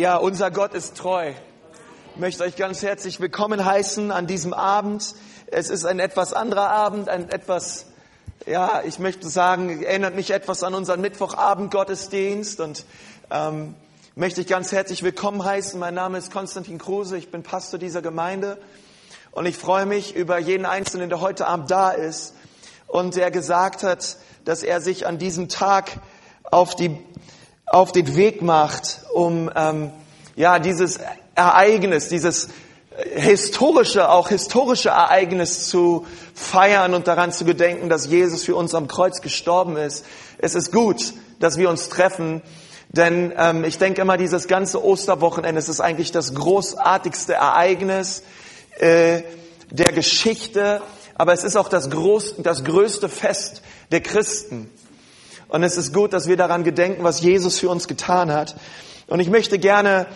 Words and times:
Ja, 0.00 0.16
unser 0.16 0.50
Gott 0.50 0.72
ist 0.72 0.96
treu. 0.96 1.34
Ich 2.14 2.18
möchte 2.18 2.42
euch 2.42 2.56
ganz 2.56 2.82
herzlich 2.82 3.20
willkommen 3.20 3.66
heißen 3.66 4.10
an 4.10 4.26
diesem 4.26 4.54
Abend. 4.54 5.14
Es 5.48 5.68
ist 5.68 5.84
ein 5.84 5.98
etwas 5.98 6.32
anderer 6.32 6.70
Abend, 6.70 7.10
ein 7.10 7.28
etwas, 7.28 7.84
ja, 8.46 8.80
ich 8.86 8.98
möchte 8.98 9.28
sagen, 9.28 9.82
erinnert 9.82 10.14
mich 10.14 10.30
etwas 10.30 10.62
an 10.62 10.72
unseren 10.72 11.02
Mittwochabend 11.02 11.70
Gottesdienst 11.70 12.60
und 12.60 12.86
ähm, 13.30 13.74
möchte 14.14 14.40
ich 14.40 14.46
ganz 14.46 14.72
herzlich 14.72 15.02
willkommen 15.02 15.44
heißen. 15.44 15.78
Mein 15.78 15.92
Name 15.92 16.16
ist 16.16 16.32
Konstantin 16.32 16.78
Kruse, 16.78 17.18
ich 17.18 17.30
bin 17.30 17.42
Pastor 17.42 17.78
dieser 17.78 18.00
Gemeinde 18.00 18.56
und 19.32 19.44
ich 19.44 19.58
freue 19.58 19.84
mich 19.84 20.16
über 20.16 20.38
jeden 20.38 20.64
Einzelnen, 20.64 21.10
der 21.10 21.20
heute 21.20 21.46
Abend 21.46 21.70
da 21.70 21.90
ist 21.90 22.34
und 22.86 23.16
der 23.16 23.30
gesagt 23.30 23.82
hat, 23.82 24.16
dass 24.46 24.62
er 24.62 24.80
sich 24.80 25.06
an 25.06 25.18
diesem 25.18 25.50
Tag 25.50 26.00
auf 26.44 26.74
die 26.74 26.98
auf 27.70 27.92
den 27.92 28.16
Weg 28.16 28.42
macht, 28.42 29.00
um 29.14 29.50
ähm, 29.54 29.90
ja 30.36 30.58
dieses 30.58 30.98
Ereignis, 31.34 32.08
dieses 32.08 32.48
historische, 33.14 34.10
auch 34.10 34.28
historische 34.28 34.90
Ereignis 34.90 35.68
zu 35.68 36.04
feiern 36.34 36.94
und 36.94 37.06
daran 37.06 37.32
zu 37.32 37.44
gedenken, 37.44 37.88
dass 37.88 38.06
Jesus 38.06 38.44
für 38.44 38.56
uns 38.56 38.74
am 38.74 38.88
Kreuz 38.88 39.22
gestorben 39.22 39.76
ist. 39.76 40.04
Es 40.38 40.54
ist 40.54 40.72
gut, 40.72 41.14
dass 41.38 41.56
wir 41.56 41.70
uns 41.70 41.88
treffen, 41.88 42.42
denn 42.88 43.32
ähm, 43.36 43.64
ich 43.64 43.78
denke 43.78 44.02
immer, 44.02 44.16
dieses 44.16 44.48
ganze 44.48 44.84
Osterwochenende, 44.84 45.60
ist 45.60 45.80
eigentlich 45.80 46.10
das 46.10 46.34
großartigste 46.34 47.34
Ereignis 47.34 48.24
äh, 48.78 49.22
der 49.70 49.92
Geschichte, 49.92 50.82
aber 51.14 51.32
es 51.32 51.44
ist 51.44 51.56
auch 51.56 51.68
das, 51.68 51.88
groß, 51.88 52.36
das 52.38 52.64
größte 52.64 53.08
Fest 53.08 53.62
der 53.92 54.00
Christen. 54.00 54.68
Und 55.50 55.64
es 55.64 55.76
ist 55.76 55.92
gut, 55.92 56.12
dass 56.12 56.28
wir 56.28 56.36
daran 56.36 56.62
gedenken, 56.62 57.02
was 57.02 57.20
Jesus 57.20 57.58
für 57.58 57.68
uns 57.68 57.88
getan 57.88 58.32
hat. 58.32 58.54
Und 59.08 59.18
ich 59.18 59.28
möchte 59.28 59.58
gerne, 59.58 60.06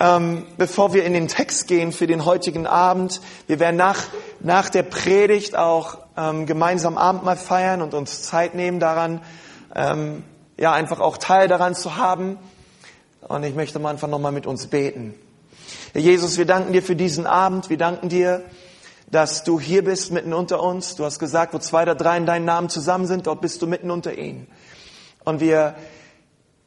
ähm, 0.00 0.44
bevor 0.58 0.92
wir 0.92 1.04
in 1.04 1.12
den 1.12 1.28
Text 1.28 1.68
gehen 1.68 1.92
für 1.92 2.08
den 2.08 2.24
heutigen 2.24 2.66
Abend, 2.66 3.20
wir 3.46 3.60
werden 3.60 3.76
nach, 3.76 4.00
nach 4.40 4.68
der 4.68 4.82
Predigt 4.82 5.56
auch 5.56 5.98
ähm, 6.16 6.46
gemeinsam 6.46 6.98
Abendmahl 6.98 7.36
feiern 7.36 7.80
und 7.80 7.94
uns 7.94 8.22
Zeit 8.22 8.56
nehmen 8.56 8.80
daran, 8.80 9.22
ähm, 9.76 10.24
ja, 10.58 10.72
einfach 10.72 10.98
auch 10.98 11.16
Teil 11.16 11.46
daran 11.46 11.76
zu 11.76 11.96
haben. 11.96 12.36
Und 13.20 13.44
ich 13.44 13.54
möchte 13.54 13.78
mal 13.78 13.90
einfach 13.90 14.08
nochmal 14.08 14.32
mit 14.32 14.48
uns 14.48 14.66
beten. 14.66 15.14
Herr 15.92 16.00
Jesus, 16.00 16.38
wir 16.38 16.44
danken 16.44 16.72
dir 16.72 16.82
für 16.82 16.96
diesen 16.96 17.24
Abend. 17.24 17.70
Wir 17.70 17.78
danken 17.78 18.08
dir, 18.08 18.42
dass 19.12 19.44
du 19.44 19.60
hier 19.60 19.84
bist 19.84 20.10
mitten 20.10 20.32
unter 20.32 20.62
uns. 20.62 20.96
Du 20.96 21.04
hast 21.04 21.18
gesagt, 21.18 21.52
wo 21.52 21.58
zwei 21.58 21.82
oder 21.82 21.94
drei 21.94 22.16
in 22.16 22.24
deinem 22.24 22.46
Namen 22.46 22.70
zusammen 22.70 23.06
sind, 23.06 23.26
dort 23.26 23.42
bist 23.42 23.60
du 23.60 23.66
mitten 23.66 23.90
unter 23.90 24.16
ihnen. 24.16 24.48
Und 25.22 25.40
wir 25.40 25.74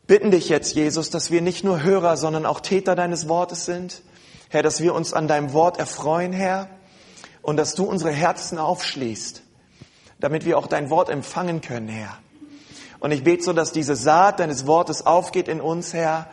bitten 0.05 0.29
dich 0.29 0.47
jetzt, 0.47 0.75
Jesus, 0.75 1.09
dass 1.09 1.31
wir 1.31 1.41
nicht 1.41 1.63
nur 1.63 1.81
Hörer, 1.81 2.17
sondern 2.17 2.45
auch 2.45 2.59
Täter 2.59 2.95
deines 2.95 3.27
Wortes 3.27 3.65
sind. 3.65 4.03
Herr, 4.49 4.61
dass 4.61 4.79
wir 4.79 4.93
uns 4.93 5.11
an 5.11 5.27
deinem 5.27 5.53
Wort 5.53 5.79
erfreuen, 5.79 6.33
Herr, 6.33 6.69
und 7.41 7.57
dass 7.57 7.73
du 7.73 7.83
unsere 7.83 8.11
Herzen 8.11 8.59
aufschließt, 8.59 9.41
damit 10.19 10.45
wir 10.45 10.59
auch 10.59 10.67
dein 10.67 10.91
Wort 10.91 11.09
empfangen 11.09 11.61
können, 11.61 11.87
Herr. 11.87 12.15
Und 12.99 13.09
ich 13.09 13.23
bete 13.23 13.43
so, 13.43 13.53
dass 13.53 13.71
diese 13.71 13.95
Saat 13.95 14.39
deines 14.39 14.67
Wortes 14.67 15.03
aufgeht 15.03 15.47
in 15.47 15.61
uns, 15.61 15.93
Herr, 15.93 16.29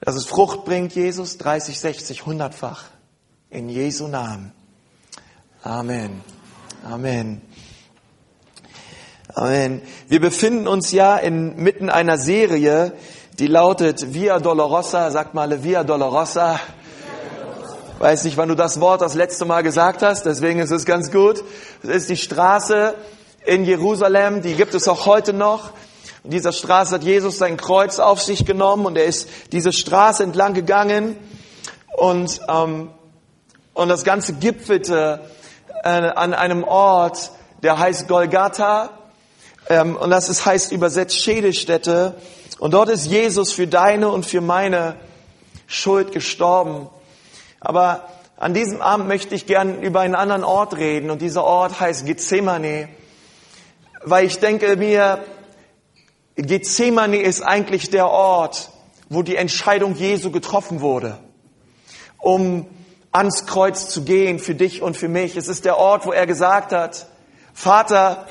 dass 0.00 0.16
es 0.16 0.26
Frucht 0.26 0.64
bringt, 0.64 0.96
Jesus, 0.96 1.38
30, 1.38 1.78
60, 1.78 2.22
100-fach. 2.22 2.86
In 3.50 3.68
Jesu 3.68 4.08
Namen. 4.08 4.52
Amen. 5.64 6.22
Amen. 6.84 7.40
Amen. 9.32 9.80
Wir 10.08 10.20
befinden 10.20 10.66
uns 10.66 10.90
ja 10.90 11.16
inmitten 11.16 11.88
einer 11.88 12.18
Serie, 12.18 12.94
die 13.38 13.46
lautet 13.46 14.12
Via 14.12 14.40
Dolorosa. 14.40 15.12
Sag 15.12 15.34
mal 15.34 15.62
Via 15.62 15.84
Dolorosa. 15.84 16.58
Weiß 18.00 18.24
nicht, 18.24 18.36
wann 18.36 18.48
du 18.48 18.56
das 18.56 18.80
Wort 18.80 19.02
das 19.02 19.14
letzte 19.14 19.44
Mal 19.44 19.62
gesagt 19.62 20.02
hast, 20.02 20.26
deswegen 20.26 20.58
ist 20.58 20.72
es 20.72 20.84
ganz 20.84 21.12
gut. 21.12 21.44
Es 21.84 21.90
ist 21.90 22.10
die 22.10 22.16
Straße 22.16 22.96
in 23.46 23.64
Jerusalem, 23.64 24.42
die 24.42 24.54
gibt 24.54 24.74
es 24.74 24.88
auch 24.88 25.06
heute 25.06 25.32
noch. 25.32 25.70
In 26.24 26.32
dieser 26.32 26.50
Straße 26.50 26.96
hat 26.96 27.04
Jesus 27.04 27.38
sein 27.38 27.56
Kreuz 27.56 28.00
auf 28.00 28.20
sich 28.20 28.44
genommen 28.44 28.84
und 28.84 28.98
er 28.98 29.04
ist 29.04 29.28
diese 29.52 29.72
Straße 29.72 30.24
entlang 30.24 30.54
gegangen 30.54 31.16
und, 31.96 32.40
ähm, 32.48 32.90
und 33.74 33.88
das 33.88 34.02
Ganze 34.02 34.32
gipfelte 34.32 35.20
an 35.82 36.34
einem 36.34 36.64
Ort, 36.64 37.32
der 37.62 37.78
heißt 37.78 38.08
Golgatha. 38.08 38.90
Ähm, 39.68 39.96
und 39.96 40.10
das 40.10 40.28
ist, 40.28 40.44
heißt 40.44 40.72
übersetzt 40.72 41.18
Schädelstätte. 41.18 42.16
Und 42.58 42.74
dort 42.74 42.88
ist 42.88 43.06
Jesus 43.06 43.52
für 43.52 43.66
deine 43.66 44.08
und 44.08 44.26
für 44.26 44.40
meine 44.40 44.96
Schuld 45.66 46.12
gestorben. 46.12 46.88
Aber 47.60 48.08
an 48.36 48.54
diesem 48.54 48.80
Abend 48.80 49.08
möchte 49.08 49.34
ich 49.34 49.46
gern 49.46 49.82
über 49.82 50.00
einen 50.00 50.14
anderen 50.14 50.44
Ort 50.44 50.76
reden. 50.76 51.10
Und 51.10 51.22
dieser 51.22 51.44
Ort 51.44 51.80
heißt 51.80 52.06
Gethsemane. 52.06 52.88
Weil 54.04 54.26
ich 54.26 54.38
denke 54.38 54.76
mir, 54.76 55.24
Gethsemane 56.36 57.18
ist 57.18 57.42
eigentlich 57.42 57.90
der 57.90 58.08
Ort, 58.08 58.70
wo 59.08 59.22
die 59.22 59.36
Entscheidung 59.36 59.94
Jesu 59.94 60.30
getroffen 60.30 60.80
wurde, 60.80 61.18
um 62.18 62.66
ans 63.12 63.46
Kreuz 63.46 63.88
zu 63.88 64.04
gehen 64.04 64.38
für 64.38 64.54
dich 64.54 64.82
und 64.82 64.96
für 64.96 65.08
mich. 65.08 65.36
Es 65.36 65.48
ist 65.48 65.64
der 65.64 65.76
Ort, 65.78 66.06
wo 66.06 66.12
er 66.12 66.26
gesagt 66.26 66.72
hat, 66.72 67.06
Vater, 67.52 68.26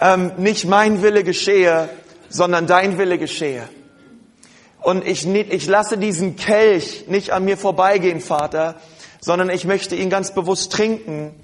ähm, 0.00 0.32
nicht 0.36 0.64
mein 0.64 1.02
Wille 1.02 1.24
geschehe, 1.24 1.88
sondern 2.28 2.66
dein 2.66 2.98
Wille 2.98 3.18
geschehe. 3.18 3.68
Und 4.80 5.06
ich, 5.06 5.26
ich 5.26 5.66
lasse 5.66 5.98
diesen 5.98 6.36
Kelch 6.36 7.06
nicht 7.08 7.32
an 7.32 7.44
mir 7.44 7.56
vorbeigehen, 7.56 8.20
Vater, 8.20 8.76
sondern 9.20 9.50
ich 9.50 9.64
möchte 9.64 9.96
ihn 9.96 10.08
ganz 10.08 10.32
bewusst 10.32 10.72
trinken. 10.72 11.34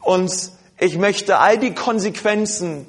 Und 0.00 0.32
ich 0.78 0.98
möchte 0.98 1.38
all 1.38 1.58
die 1.58 1.74
Konsequenzen 1.74 2.86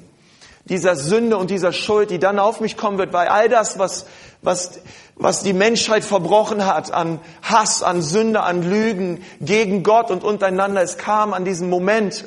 dieser 0.68 0.96
Sünde 0.96 1.36
und 1.36 1.50
dieser 1.50 1.72
Schuld, 1.72 2.10
die 2.10 2.18
dann 2.18 2.38
auf 2.38 2.60
mich 2.60 2.76
kommen 2.76 2.98
wird, 2.98 3.12
weil 3.12 3.28
all 3.28 3.48
das, 3.48 3.78
was, 3.78 4.06
was, 4.42 4.80
was 5.16 5.42
die 5.42 5.52
Menschheit 5.52 6.04
verbrochen 6.04 6.66
hat 6.66 6.92
an 6.92 7.20
Hass, 7.42 7.82
an 7.82 8.02
Sünde, 8.02 8.42
an 8.42 8.62
Lügen 8.62 9.24
gegen 9.40 9.82
Gott 9.82 10.10
und 10.10 10.24
untereinander, 10.24 10.82
es 10.82 10.98
kam 10.98 11.32
an 11.32 11.44
diesem 11.44 11.70
Moment, 11.70 12.24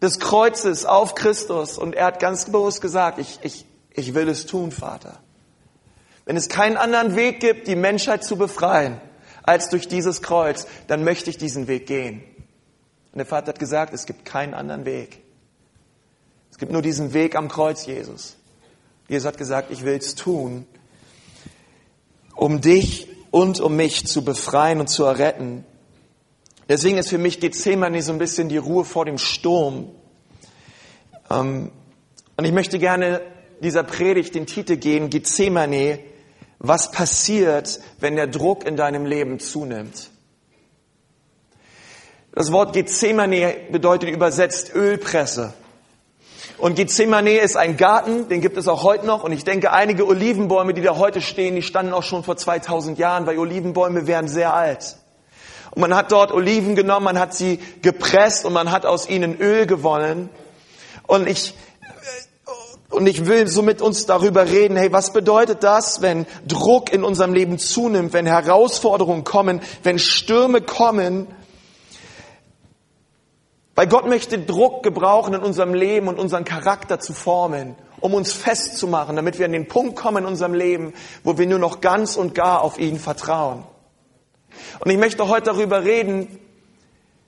des 0.00 0.20
Kreuzes 0.20 0.84
auf 0.84 1.14
Christus 1.14 1.76
und 1.78 1.94
er 1.94 2.06
hat 2.06 2.20
ganz 2.20 2.46
bewusst 2.46 2.80
gesagt, 2.80 3.18
ich, 3.18 3.40
ich, 3.42 3.66
ich 3.90 4.14
will 4.14 4.28
es 4.28 4.46
tun, 4.46 4.70
Vater. 4.70 5.18
Wenn 6.24 6.36
es 6.36 6.48
keinen 6.48 6.76
anderen 6.76 7.16
Weg 7.16 7.40
gibt, 7.40 7.66
die 7.66 7.74
Menschheit 7.74 8.22
zu 8.22 8.36
befreien, 8.36 9.00
als 9.42 9.70
durch 9.70 9.88
dieses 9.88 10.22
Kreuz, 10.22 10.66
dann 10.86 11.02
möchte 11.02 11.30
ich 11.30 11.38
diesen 11.38 11.68
Weg 11.68 11.86
gehen. 11.86 12.22
Und 13.12 13.18
der 13.18 13.26
Vater 13.26 13.48
hat 13.48 13.58
gesagt, 13.58 13.94
es 13.94 14.04
gibt 14.04 14.24
keinen 14.24 14.54
anderen 14.54 14.84
Weg. 14.84 15.22
Es 16.58 16.60
gibt 16.60 16.72
nur 16.72 16.82
diesen 16.82 17.14
Weg 17.14 17.36
am 17.36 17.46
Kreuz, 17.46 17.86
Jesus. 17.86 18.36
Jesus 19.06 19.28
hat 19.28 19.38
gesagt, 19.38 19.70
ich 19.70 19.84
will 19.84 19.94
es 19.94 20.16
tun, 20.16 20.66
um 22.34 22.60
dich 22.60 23.06
und 23.30 23.60
um 23.60 23.76
mich 23.76 24.08
zu 24.08 24.24
befreien 24.24 24.80
und 24.80 24.88
zu 24.88 25.04
erretten. 25.04 25.64
Deswegen 26.68 26.98
ist 26.98 27.10
für 27.10 27.18
mich 27.18 27.38
Gethsemane 27.38 28.02
so 28.02 28.10
ein 28.10 28.18
bisschen 28.18 28.48
die 28.48 28.56
Ruhe 28.56 28.84
vor 28.84 29.04
dem 29.04 29.18
Sturm. 29.18 29.92
Ähm, 31.30 31.70
und 32.36 32.44
ich 32.44 32.50
möchte 32.50 32.80
gerne 32.80 33.20
dieser 33.62 33.84
Predigt 33.84 34.34
den 34.34 34.46
Titel 34.46 34.78
geben, 34.78 35.10
Gethsemane, 35.10 36.00
was 36.58 36.90
passiert, 36.90 37.78
wenn 38.00 38.16
der 38.16 38.26
Druck 38.26 38.66
in 38.66 38.76
deinem 38.76 39.06
Leben 39.06 39.38
zunimmt. 39.38 40.10
Das 42.32 42.50
Wort 42.50 42.72
Gethsemane 42.72 43.54
bedeutet 43.70 44.10
übersetzt 44.10 44.74
Ölpresse. 44.74 45.54
Und 46.58 46.74
Gethsemane 46.74 47.38
ist 47.38 47.56
ein 47.56 47.76
Garten, 47.76 48.28
den 48.28 48.40
gibt 48.40 48.56
es 48.56 48.66
auch 48.66 48.82
heute 48.82 49.06
noch. 49.06 49.22
Und 49.22 49.30
ich 49.30 49.44
denke, 49.44 49.72
einige 49.72 50.06
Olivenbäume, 50.08 50.74
die 50.74 50.82
da 50.82 50.96
heute 50.96 51.20
stehen, 51.20 51.54
die 51.54 51.62
standen 51.62 51.92
auch 51.92 52.02
schon 52.02 52.24
vor 52.24 52.36
2000 52.36 52.98
Jahren, 52.98 53.26
weil 53.26 53.38
Olivenbäume 53.38 54.08
wären 54.08 54.26
sehr 54.26 54.54
alt. 54.54 54.96
Und 55.70 55.82
man 55.82 55.94
hat 55.94 56.10
dort 56.10 56.32
Oliven 56.32 56.74
genommen, 56.74 57.04
man 57.04 57.18
hat 57.20 57.32
sie 57.32 57.60
gepresst 57.82 58.44
und 58.44 58.52
man 58.52 58.72
hat 58.72 58.86
aus 58.86 59.08
ihnen 59.08 59.38
Öl 59.40 59.66
gewonnen. 59.66 60.30
Und 61.06 61.28
ich, 61.28 61.54
und 62.90 63.06
ich 63.06 63.26
will 63.26 63.46
so 63.46 63.62
mit 63.62 63.80
uns 63.80 64.06
darüber 64.06 64.48
reden, 64.48 64.76
hey, 64.76 64.90
was 64.90 65.12
bedeutet 65.12 65.62
das, 65.62 66.02
wenn 66.02 66.26
Druck 66.48 66.92
in 66.92 67.04
unserem 67.04 67.34
Leben 67.34 67.58
zunimmt, 67.58 68.12
wenn 68.12 68.26
Herausforderungen 68.26 69.22
kommen, 69.22 69.60
wenn 69.84 70.00
Stürme 70.00 70.60
kommen? 70.60 71.28
Weil 73.78 73.86
Gott 73.86 74.08
möchte 74.08 74.40
Druck 74.40 74.82
gebrauchen 74.82 75.34
in 75.34 75.40
unserem 75.40 75.72
Leben 75.72 76.08
und 76.08 76.18
unseren 76.18 76.44
Charakter 76.44 76.98
zu 76.98 77.12
formen, 77.12 77.76
um 78.00 78.12
uns 78.12 78.32
festzumachen, 78.32 79.14
damit 79.14 79.38
wir 79.38 79.46
an 79.46 79.52
den 79.52 79.68
Punkt 79.68 79.94
kommen 79.94 80.24
in 80.24 80.26
unserem 80.26 80.52
Leben, 80.52 80.94
wo 81.22 81.38
wir 81.38 81.46
nur 81.46 81.60
noch 81.60 81.80
ganz 81.80 82.16
und 82.16 82.34
gar 82.34 82.62
auf 82.62 82.80
ihn 82.80 82.98
vertrauen. 82.98 83.62
Und 84.80 84.90
ich 84.90 84.98
möchte 84.98 85.28
heute 85.28 85.52
darüber 85.52 85.84
reden, 85.84 86.40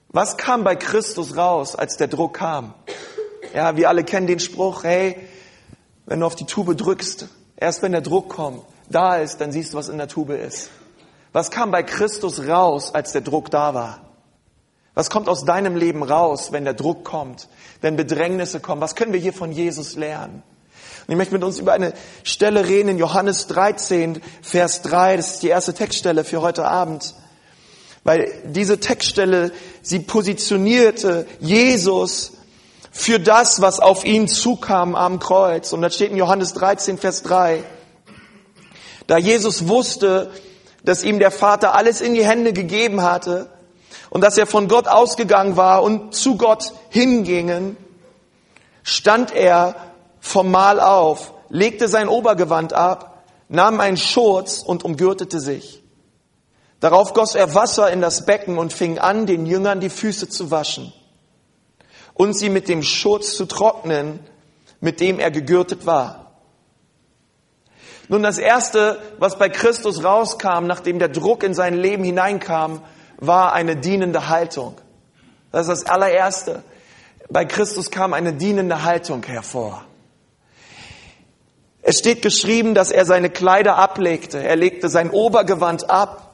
was 0.08 0.38
kam 0.38 0.64
bei 0.64 0.74
Christus 0.74 1.36
raus, 1.36 1.76
als 1.76 1.98
der 1.98 2.08
Druck 2.08 2.38
kam. 2.38 2.74
Ja, 3.54 3.76
wir 3.76 3.88
alle 3.88 4.02
kennen 4.02 4.26
den 4.26 4.40
Spruch, 4.40 4.82
hey, 4.82 5.18
wenn 6.06 6.18
du 6.18 6.26
auf 6.26 6.34
die 6.34 6.46
Tube 6.46 6.76
drückst, 6.76 7.28
erst 7.58 7.82
wenn 7.82 7.92
der 7.92 8.00
Druck 8.00 8.28
kommt, 8.28 8.64
da 8.88 9.18
ist, 9.18 9.40
dann 9.40 9.52
siehst 9.52 9.72
du, 9.72 9.76
was 9.76 9.88
in 9.88 9.98
der 9.98 10.08
Tube 10.08 10.30
ist. 10.30 10.68
Was 11.32 11.52
kam 11.52 11.70
bei 11.70 11.84
Christus 11.84 12.44
raus, 12.48 12.92
als 12.92 13.12
der 13.12 13.20
Druck 13.20 13.52
da 13.52 13.72
war? 13.72 14.09
Was 15.00 15.08
kommt 15.08 15.30
aus 15.30 15.46
deinem 15.46 15.76
Leben 15.76 16.02
raus, 16.02 16.52
wenn 16.52 16.64
der 16.64 16.74
Druck 16.74 17.04
kommt, 17.04 17.48
wenn 17.80 17.96
Bedrängnisse 17.96 18.60
kommen? 18.60 18.82
Was 18.82 18.94
können 18.94 19.14
wir 19.14 19.18
hier 19.18 19.32
von 19.32 19.50
Jesus 19.50 19.96
lernen? 19.96 20.42
Und 21.06 21.10
ich 21.10 21.16
möchte 21.16 21.32
mit 21.32 21.42
uns 21.42 21.58
über 21.58 21.72
eine 21.72 21.94
Stelle 22.22 22.68
reden 22.68 22.90
in 22.90 22.98
Johannes 22.98 23.46
13, 23.46 24.20
Vers 24.42 24.82
3. 24.82 25.16
Das 25.16 25.30
ist 25.30 25.42
die 25.42 25.48
erste 25.48 25.72
Textstelle 25.72 26.22
für 26.22 26.42
heute 26.42 26.68
Abend. 26.68 27.14
Weil 28.04 28.30
diese 28.44 28.78
Textstelle, 28.78 29.52
sie 29.80 30.00
positionierte 30.00 31.26
Jesus 31.38 32.32
für 32.90 33.18
das, 33.18 33.62
was 33.62 33.80
auf 33.80 34.04
ihn 34.04 34.28
zukam 34.28 34.94
am 34.96 35.18
Kreuz. 35.18 35.72
Und 35.72 35.80
das 35.80 35.94
steht 35.94 36.10
in 36.10 36.18
Johannes 36.18 36.52
13, 36.52 36.98
Vers 36.98 37.22
3. 37.22 37.64
Da 39.06 39.16
Jesus 39.16 39.66
wusste, 39.66 40.30
dass 40.84 41.02
ihm 41.02 41.18
der 41.18 41.30
Vater 41.30 41.74
alles 41.74 42.02
in 42.02 42.12
die 42.12 42.26
Hände 42.26 42.52
gegeben 42.52 43.00
hatte 43.00 43.48
und 44.10 44.22
dass 44.22 44.36
er 44.36 44.46
von 44.46 44.68
Gott 44.68 44.88
ausgegangen 44.88 45.56
war 45.56 45.82
und 45.82 46.14
zu 46.14 46.36
Gott 46.36 46.72
hingingen, 46.90 47.76
stand 48.82 49.34
er 49.34 49.76
vom 50.20 50.50
Mahl 50.50 50.80
auf, 50.80 51.32
legte 51.48 51.88
sein 51.88 52.08
Obergewand 52.08 52.72
ab, 52.72 53.24
nahm 53.48 53.80
einen 53.80 53.96
Schurz 53.96 54.62
und 54.62 54.84
umgürtete 54.84 55.40
sich. 55.40 55.82
Darauf 56.80 57.14
goss 57.14 57.34
er 57.34 57.54
Wasser 57.54 57.90
in 57.90 58.00
das 58.00 58.26
Becken 58.26 58.58
und 58.58 58.72
fing 58.72 58.98
an, 58.98 59.26
den 59.26 59.46
Jüngern 59.46 59.80
die 59.80 59.90
Füße 59.90 60.28
zu 60.28 60.50
waschen 60.50 60.92
und 62.14 62.36
sie 62.36 62.48
mit 62.48 62.68
dem 62.68 62.82
Schurz 62.82 63.36
zu 63.36 63.46
trocknen, 63.46 64.20
mit 64.80 65.00
dem 65.00 65.18
er 65.18 65.30
gegürtet 65.30 65.86
war. 65.86 66.32
Nun, 68.08 68.22
das 68.22 68.38
Erste, 68.38 69.00
was 69.18 69.38
bei 69.38 69.48
Christus 69.48 70.02
rauskam, 70.02 70.66
nachdem 70.66 70.98
der 70.98 71.08
Druck 71.08 71.44
in 71.44 71.54
sein 71.54 71.74
Leben 71.74 72.02
hineinkam, 72.02 72.82
war 73.20 73.52
eine 73.52 73.76
dienende 73.76 74.28
Haltung. 74.28 74.76
Das 75.52 75.68
ist 75.68 75.82
das 75.82 75.86
allererste. 75.86 76.62
Bei 77.28 77.44
Christus 77.44 77.90
kam 77.90 78.12
eine 78.12 78.32
dienende 78.32 78.82
Haltung 78.82 79.22
hervor. 79.24 79.84
Es 81.82 81.98
steht 81.98 82.22
geschrieben, 82.22 82.74
dass 82.74 82.90
er 82.90 83.04
seine 83.06 83.30
Kleider 83.30 83.76
ablegte. 83.76 84.42
Er 84.42 84.56
legte 84.56 84.88
sein 84.88 85.10
Obergewand 85.10 85.88
ab. 85.88 86.26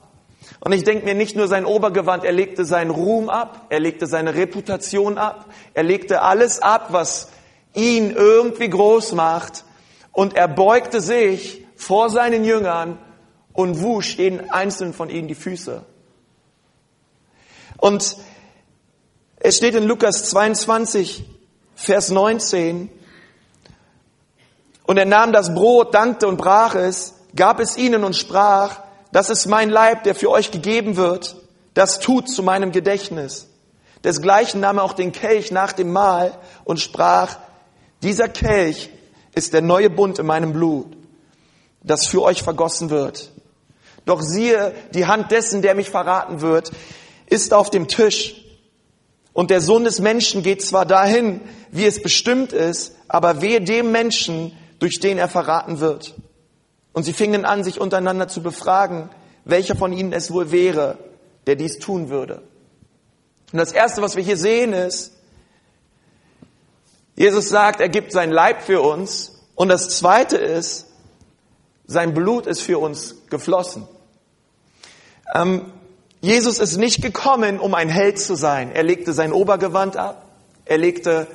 Und 0.61 0.73
ich 0.73 0.85
denke 0.85 1.05
mir 1.05 1.15
nicht 1.15 1.37
nur 1.37 1.49
sein 1.49 1.65
Obergewand, 1.65 2.25
er 2.25 2.33
legte 2.33 2.65
seinen 2.65 2.91
Ruhm 2.91 3.29
ab, 3.29 3.67
er 3.69 3.79
legte 3.79 4.07
seine 4.07 4.35
Reputation 4.35 5.19
ab, 5.19 5.47
er 5.75 5.83
legte 5.83 6.23
alles 6.23 6.61
ab, 6.61 6.89
was 6.91 7.29
ihn 7.75 8.11
irgendwie 8.11 8.69
groß 8.69 9.13
macht. 9.13 9.65
Und 10.13 10.35
er 10.35 10.49
beugte 10.49 11.01
sich 11.01 11.65
vor 11.77 12.11
seinen 12.11 12.45
Jüngern 12.45 12.99
und 13.53 13.83
wusch 13.83 14.17
jeden 14.17 14.51
einzelnen 14.51 14.95
von 14.95 15.11
ihnen 15.11 15.29
die 15.29 15.35
Füße. 15.35 15.85
Und 17.79 18.17
es 19.39 19.57
steht 19.57 19.75
in 19.75 19.85
Lukas 19.85 20.31
22, 20.31 21.25
Vers 21.75 22.11
19, 22.11 22.91
und 24.87 24.99
er 24.99 25.05
nahm 25.05 25.33
das 25.33 25.53
Brot, 25.53 25.95
dankte 25.95 26.29
und 26.29 26.37
brach 26.37 26.75
es, 26.75 27.15
gab 27.35 27.59
es 27.59 27.77
ihnen 27.77 28.05
und 28.05 28.15
sprach, 28.15 28.81
das 29.13 29.31
ist 29.31 29.47
mein 29.47 29.69
Leib, 29.69 30.05
der 30.05 30.15
für 30.15 30.31
euch 30.31 30.53
gegeben 30.53 30.97
wird, 30.97 31.37
das 31.75 31.99
tut 31.99 32.31
zu 32.31 32.43
meinem 32.43 32.71
Gedächtnis. 32.71 33.49
Desgleichen 34.05 34.61
nahm 34.61 34.79
er 34.79 34.85
auch 34.85 34.93
den 34.93 35.11
Kelch 35.13 35.51
nach 35.51 35.73
dem 35.73 35.93
Mahl 35.93 36.39
und 36.65 36.81
sprach, 36.81 37.37
dieser 38.03 38.29
Kelch 38.29 38.91
ist 39.35 39.53
der 39.53 39.63
neue 39.63 39.91
Bund 39.91 40.19
in 40.19 40.27
meinem 40.27 40.53
Blut 40.53 40.97
das 41.87 42.07
für 42.07 42.23
euch 42.23 42.43
vergossen 42.43 42.91
wird. 42.91 43.31
Doch 44.05 44.21
siehe, 44.21 44.75
die 44.93 45.07
Hand 45.07 45.31
dessen, 45.31 45.63
der 45.63 45.75
mich 45.75 45.91
verraten 45.91 46.41
wird, 46.41 46.73
ist 47.27 47.53
auf 47.53 47.71
dem 47.71 47.89
Tisch. 47.89 48.43
Und 49.33 49.51
der 49.51 49.61
Sohn 49.61 49.85
des 49.85 50.01
Menschen 50.01 50.43
geht 50.43 50.63
zwar 50.63 50.87
dahin, 50.87 51.41
wie 51.71 51.85
es 51.85 52.03
bestimmt 52.03 52.53
ist, 52.53 52.97
aber 53.09 53.43
wehe 53.43 53.61
dem 53.61 53.93
Menschen, 53.93 54.57
durch 54.79 55.01
den 55.01 55.19
er 55.19 55.29
verraten 55.29 55.81
wird. 55.81 56.15
Und 56.93 57.03
sie 57.03 57.13
fingen 57.13 57.45
an, 57.45 57.63
sich 57.63 57.81
untereinander 57.81 58.29
zu 58.29 58.43
befragen, 58.43 59.11
welcher 59.45 59.77
von 59.77 59.93
ihnen 59.93 60.13
es 60.13 60.33
wohl 60.33 60.51
wäre, 60.53 60.99
der 61.47 61.57
dies 61.57 61.79
tun 61.79 62.09
würde. 62.09 62.43
Und 63.53 63.59
das 63.59 63.73
Erste, 63.73 64.03
was 64.03 64.17
wir 64.17 64.23
hier 64.23 64.37
sehen, 64.37 64.73
ist, 64.73 65.13
Jesus 67.15 67.49
sagt, 67.49 67.81
er 67.81 67.89
gibt 67.89 68.13
sein 68.13 68.31
Leib 68.31 68.63
für 68.63 68.83
uns. 68.83 69.41
Und 69.55 69.69
das 69.69 69.91
Zweite 69.99 70.37
ist, 70.37 70.87
sein 71.87 72.15
Blut 72.15 72.47
ist 72.47 72.61
für 72.61 72.79
uns 72.79 73.27
geflossen. 73.31 73.89
Ähm, 75.35 75.73
Jesus 76.21 76.59
ist 76.59 76.77
nicht 76.77 77.03
gekommen, 77.03 77.61
um 77.61 77.75
ein 77.75 77.89
Held 77.89 78.19
zu 78.19 78.35
sein. 78.35 78.73
Er 78.73 78.83
legte 78.83 79.13
sein 79.13 79.33
Obergewand 79.33 79.97
ab. 79.97 80.27
Er 80.65 80.79
legte 80.79 81.27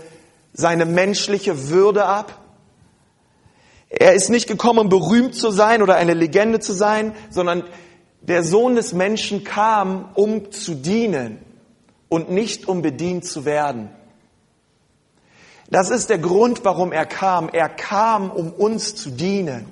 seine 0.54 0.86
menschliche 0.86 1.70
Würde 1.70 2.06
ab. 2.06 2.38
Er 3.90 4.14
ist 4.14 4.30
nicht 4.30 4.48
gekommen, 4.48 4.80
um 4.80 4.90
berühmt 4.90 5.36
zu 5.36 5.52
sein 5.52 5.82
oder 5.82 5.96
eine 5.96 6.14
Legende 6.14 6.60
zu 6.60 6.74
sein, 6.74 7.14
sondern 7.30 7.64
der 8.22 8.44
Sohn 8.44 8.76
des 8.76 8.94
Menschen 8.94 9.44
kam, 9.44 10.10
um 10.14 10.52
zu 10.52 10.76
dienen 10.76 11.40
und 12.08 12.30
nicht 12.30 12.68
um 12.68 12.82
bedient 12.82 13.26
zu 13.26 13.46
werden. 13.46 13.90
Das 15.70 15.90
ist 15.90 16.10
der 16.10 16.20
Grund, 16.20 16.66
warum 16.66 16.92
er 16.92 17.06
kam. 17.06 17.50
Er 17.50 17.70
kam, 17.70 18.30
um 18.30 18.52
uns 18.52 18.96
zu 18.96 19.10
dienen. 19.10 19.72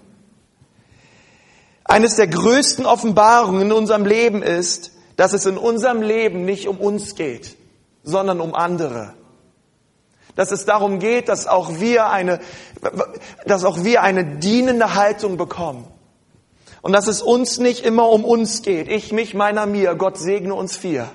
Eines 1.83 2.15
der 2.15 2.27
größten 2.27 2.85
Offenbarungen 2.85 3.63
in 3.63 3.71
unserem 3.71 4.05
Leben 4.05 4.41
ist, 4.41 4.91
dass 5.19 5.33
es 5.33 5.45
in 5.45 5.57
unserem 5.57 6.01
Leben 6.01 6.45
nicht 6.45 6.69
um 6.69 6.77
uns 6.77 7.13
geht, 7.13 7.57
sondern 8.03 8.39
um 8.39 8.55
andere. 8.55 9.15
Dass 10.37 10.53
es 10.53 10.63
darum 10.63 10.99
geht, 10.99 11.27
dass 11.27 11.45
auch 11.45 11.81
wir 11.81 12.07
eine, 12.09 12.39
dass 13.45 13.65
auch 13.65 13.83
wir 13.83 14.01
eine 14.01 14.37
dienende 14.37 14.95
Haltung 14.95 15.35
bekommen. 15.35 15.85
Und 16.81 16.93
dass 16.93 17.07
es 17.07 17.21
uns 17.21 17.57
nicht 17.57 17.83
immer 17.83 18.07
um 18.07 18.23
uns 18.23 18.61
geht. 18.61 18.87
Ich, 18.87 19.11
mich, 19.11 19.33
meiner, 19.33 19.65
mir. 19.65 19.95
Gott 19.95 20.17
segne 20.17 20.53
uns 20.55 20.77
vier. 20.77 21.09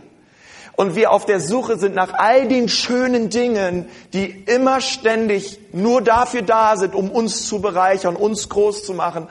Und 0.77 0.97
wir 0.97 1.11
auf 1.11 1.25
der 1.25 1.41
Suche 1.41 1.79
sind 1.79 1.95
nach 1.95 2.13
all 2.13 2.47
den 2.47 2.69
schönen 2.69 3.31
Dingen, 3.31 3.89
die 4.13 4.27
immer 4.27 4.83
ständig 4.83 5.59
nur 5.73 6.03
dafür 6.03 6.43
da 6.43 6.77
sind, 6.77 6.95
um 6.95 7.11
uns 7.11 7.49
zu 7.49 7.63
bereichern, 7.63 8.17
uns 8.17 8.51
groß 8.51 8.85
zu 8.85 8.93
machen, 8.93 9.29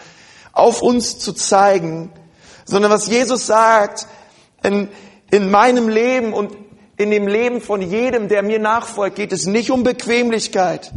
auf 0.52 0.82
uns 0.82 1.20
zu 1.20 1.32
zeigen, 1.32 2.12
sondern 2.66 2.90
was 2.90 3.06
Jesus 3.06 3.46
sagt, 3.46 4.08
in, 4.64 4.90
in 5.32 5.52
meinem 5.52 5.90
Leben 5.90 6.34
und 6.34 6.52
in 6.98 7.12
dem 7.12 7.28
Leben 7.28 7.62
von 7.62 7.82
jedem, 7.82 8.28
der 8.28 8.44
mir 8.44 8.60
nachfolgt, 8.60 9.16
geht 9.16 9.32
es 9.32 9.46
nicht 9.46 9.72
um 9.72 9.84
Bequemlichkeit. 9.84 10.92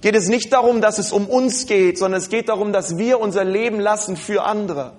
Geht 0.00 0.14
es 0.14 0.28
nicht 0.28 0.52
darum, 0.52 0.80
dass 0.80 0.98
es 0.98 1.12
um 1.12 1.26
uns 1.26 1.66
geht, 1.66 1.98
sondern 1.98 2.20
es 2.20 2.28
geht 2.28 2.48
darum, 2.48 2.72
dass 2.72 2.98
wir 2.98 3.20
unser 3.20 3.44
Leben 3.44 3.80
lassen 3.80 4.16
für 4.16 4.44
andere. 4.44 4.92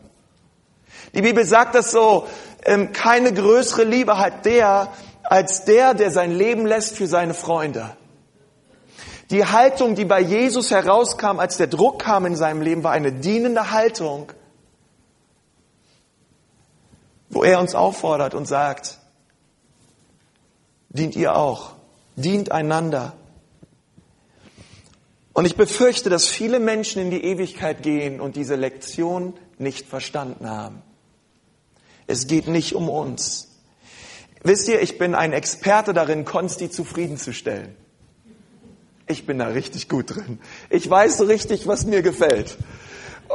Die 1.14 1.22
Bibel 1.22 1.46
sagt 1.46 1.76
das 1.76 1.92
so, 1.92 2.28
ähm, 2.66 2.92
keine 2.92 3.34
größere 3.34 3.84
Liebe 3.84 4.18
hat 4.18 4.46
der, 4.46 4.92
als 5.24 5.64
der, 5.66 5.94
der 5.94 6.12
sein 6.12 6.32
Leben 6.32 6.66
lässt 6.66 6.98
für 6.98 7.08
seine 7.08 7.34
Freunde. 7.34 7.92
Die 9.32 9.46
Haltung, 9.46 9.96
die 9.96 10.06
bei 10.06 10.20
Jesus 10.20 10.72
herauskam, 10.72 11.40
als 11.40 11.58
der 11.58 11.68
Druck 11.68 12.00
kam 12.00 12.26
in 12.26 12.36
seinem 12.36 12.62
Leben, 12.62 12.84
war 12.84 12.92
eine 12.92 13.12
dienende 13.12 13.72
Haltung, 13.72 14.32
wo 17.30 17.44
er 17.44 17.60
uns 17.60 17.76
auffordert 17.76 18.34
und 18.34 18.48
sagt, 18.48 19.00
dient 20.90 21.16
ihr 21.16 21.36
auch, 21.36 21.74
dient 22.16 22.52
einander. 22.52 23.14
Und 25.34 25.46
ich 25.46 25.56
befürchte, 25.56 26.10
dass 26.10 26.28
viele 26.28 26.60
Menschen 26.60 27.02
in 27.02 27.12
die 27.12 27.24
Ewigkeit 27.24 27.82
gehen 27.84 28.20
und 28.20 28.36
diese 28.36 28.56
Lektion 28.56 29.34
nicht 29.58 29.88
verstanden 29.88 30.50
haben. 30.50 30.82
Es 32.08 32.28
geht 32.28 32.48
nicht 32.48 32.74
um 32.74 32.90
uns. 32.90 33.48
Wisst 34.44 34.68
ihr, 34.68 34.82
ich 34.82 34.98
bin 34.98 35.16
ein 35.16 35.32
Experte 35.32 35.94
darin, 35.94 36.26
Konsti 36.26 36.70
zufriedenzustellen. 36.70 37.76
Ich 39.08 39.26
bin 39.26 39.40
da 39.40 39.48
richtig 39.48 39.90
gut 39.90 40.16
drin. 40.16 40.40
Ich 40.70 40.90
weiß 40.90 41.18
so 41.18 41.26
richtig, 41.26 41.68
was 41.68 41.86
mir 41.86 42.02
gefällt. 42.02 42.58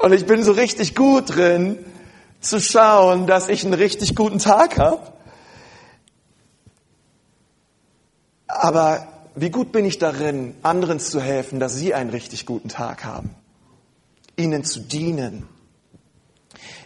Und 0.02 0.12
ich 0.12 0.26
bin 0.26 0.42
so 0.42 0.52
richtig 0.52 0.94
gut 0.94 1.36
drin, 1.36 1.78
zu 2.44 2.60
schauen, 2.60 3.26
dass 3.26 3.48
ich 3.48 3.64
einen 3.64 3.74
richtig 3.74 4.14
guten 4.14 4.38
Tag 4.38 4.78
habe. 4.78 5.12
Aber 8.46 9.08
wie 9.34 9.50
gut 9.50 9.72
bin 9.72 9.84
ich 9.84 9.98
darin, 9.98 10.54
anderen 10.62 11.00
zu 11.00 11.20
helfen, 11.20 11.58
dass 11.58 11.74
sie 11.74 11.94
einen 11.94 12.10
richtig 12.10 12.46
guten 12.46 12.68
Tag 12.68 13.04
haben? 13.04 13.34
Ihnen 14.36 14.64
zu 14.64 14.80
dienen. 14.80 15.48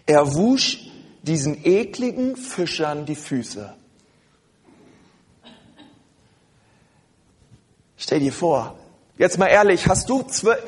Er 0.07 0.35
wusch 0.35 0.89
diesen 1.23 1.65
ekligen 1.65 2.37
Fischern 2.37 3.05
die 3.05 3.15
Füße. 3.15 3.75
Stell 7.99 8.21
dir 8.21 8.33
vor, 8.33 8.79
Jetzt 9.19 9.37
mal 9.37 9.49
ehrlich, 9.49 9.89
hast 9.89 10.09
du 10.09 10.23
zwölf, 10.23 10.63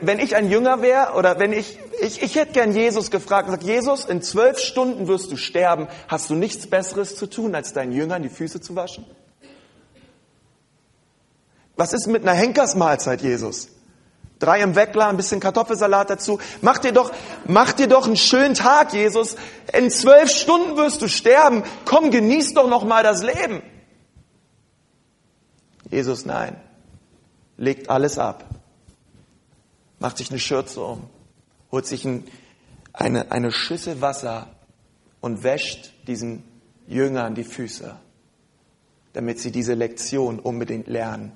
wenn 0.00 0.18
ich 0.20 0.34
ein 0.34 0.50
Jünger 0.50 0.80
wäre 0.80 1.12
oder 1.16 1.38
wenn 1.38 1.52
ich, 1.52 1.78
ich, 2.00 2.22
ich 2.22 2.34
hätte 2.34 2.52
gern 2.52 2.72
Jesus 2.72 3.10
gefragt 3.10 3.46
und 3.46 3.60
gesagt, 3.60 3.70
Jesus, 3.70 4.06
in 4.06 4.22
zwölf 4.22 4.58
Stunden 4.58 5.06
wirst 5.06 5.30
du 5.30 5.36
sterben. 5.36 5.86
Hast 6.08 6.30
du 6.30 6.34
nichts 6.34 6.66
Besseres 6.66 7.14
zu 7.16 7.26
tun, 7.26 7.54
als 7.54 7.74
deinen 7.74 7.92
Jüngern 7.92 8.22
die 8.22 8.30
Füße 8.30 8.62
zu 8.62 8.74
waschen? 8.74 9.04
Was 11.76 11.92
ist 11.92 12.06
mit 12.06 12.22
einer 12.22 12.32
Henkersmahlzeit, 12.32 13.20
Jesus? 13.20 13.68
Drei 14.38 14.62
im 14.62 14.76
Weckler, 14.76 15.08
ein 15.08 15.18
bisschen 15.18 15.40
Kartoffelsalat 15.40 16.08
dazu. 16.08 16.40
Mach 16.62 16.78
dir 16.78 16.92
doch, 16.92 17.12
mach 17.44 17.72
dir 17.74 17.86
doch 17.86 18.06
einen 18.06 18.16
schönen 18.16 18.54
Tag, 18.54 18.94
Jesus. 18.94 19.36
In 19.74 19.90
zwölf 19.90 20.30
Stunden 20.30 20.78
wirst 20.78 21.02
du 21.02 21.08
sterben. 21.08 21.64
Komm, 21.84 22.10
genieß 22.10 22.54
doch 22.54 22.66
noch 22.66 22.84
mal 22.84 23.02
das 23.02 23.22
Leben. 23.22 23.62
Jesus, 25.90 26.24
nein 26.24 26.56
legt 27.60 27.90
alles 27.90 28.18
ab, 28.18 28.46
macht 29.98 30.16
sich 30.16 30.30
eine 30.30 30.40
Schürze 30.40 30.82
um, 30.82 31.04
holt 31.70 31.86
sich 31.86 32.06
ein, 32.06 32.24
eine, 32.94 33.30
eine 33.30 33.52
Schüssel 33.52 34.00
Wasser 34.00 34.48
und 35.20 35.44
wäscht 35.44 35.92
diesen 36.06 36.42
Jüngern 36.88 37.34
die 37.34 37.44
Füße, 37.44 37.94
damit 39.12 39.40
sie 39.40 39.52
diese 39.52 39.74
Lektion 39.74 40.38
unbedingt 40.38 40.88
lernen, 40.88 41.32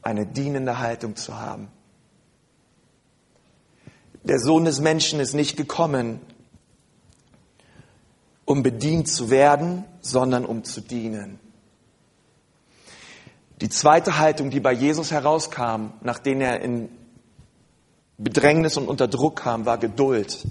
eine 0.00 0.26
dienende 0.26 0.78
Haltung 0.78 1.16
zu 1.16 1.38
haben. 1.38 1.68
Der 4.22 4.38
Sohn 4.38 4.64
des 4.64 4.80
Menschen 4.80 5.20
ist 5.20 5.34
nicht 5.34 5.58
gekommen, 5.58 6.18
um 8.46 8.62
bedient 8.62 9.06
zu 9.06 9.28
werden, 9.28 9.84
sondern 10.00 10.46
um 10.46 10.64
zu 10.64 10.80
dienen. 10.80 11.38
Die 13.60 13.68
zweite 13.68 14.18
Haltung, 14.18 14.50
die 14.50 14.60
bei 14.60 14.72
Jesus 14.72 15.12
herauskam, 15.12 15.92
nachdem 16.00 16.40
er 16.40 16.60
in 16.60 16.88
Bedrängnis 18.18 18.76
und 18.76 18.88
unter 18.88 19.08
Druck 19.08 19.36
kam, 19.36 19.66
war 19.66 19.78
Geduld. 19.78 20.44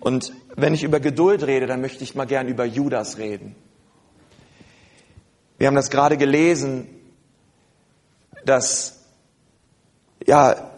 Und 0.00 0.32
wenn 0.54 0.74
ich 0.74 0.84
über 0.84 1.00
Geduld 1.00 1.44
rede, 1.44 1.66
dann 1.66 1.80
möchte 1.80 2.04
ich 2.04 2.14
mal 2.14 2.26
gern 2.26 2.48
über 2.48 2.64
Judas 2.64 3.18
reden. 3.18 3.56
Wir 5.58 5.66
haben 5.66 5.74
das 5.74 5.90
gerade 5.90 6.16
gelesen, 6.16 6.88
dass 8.44 9.00
ja, 10.26 10.70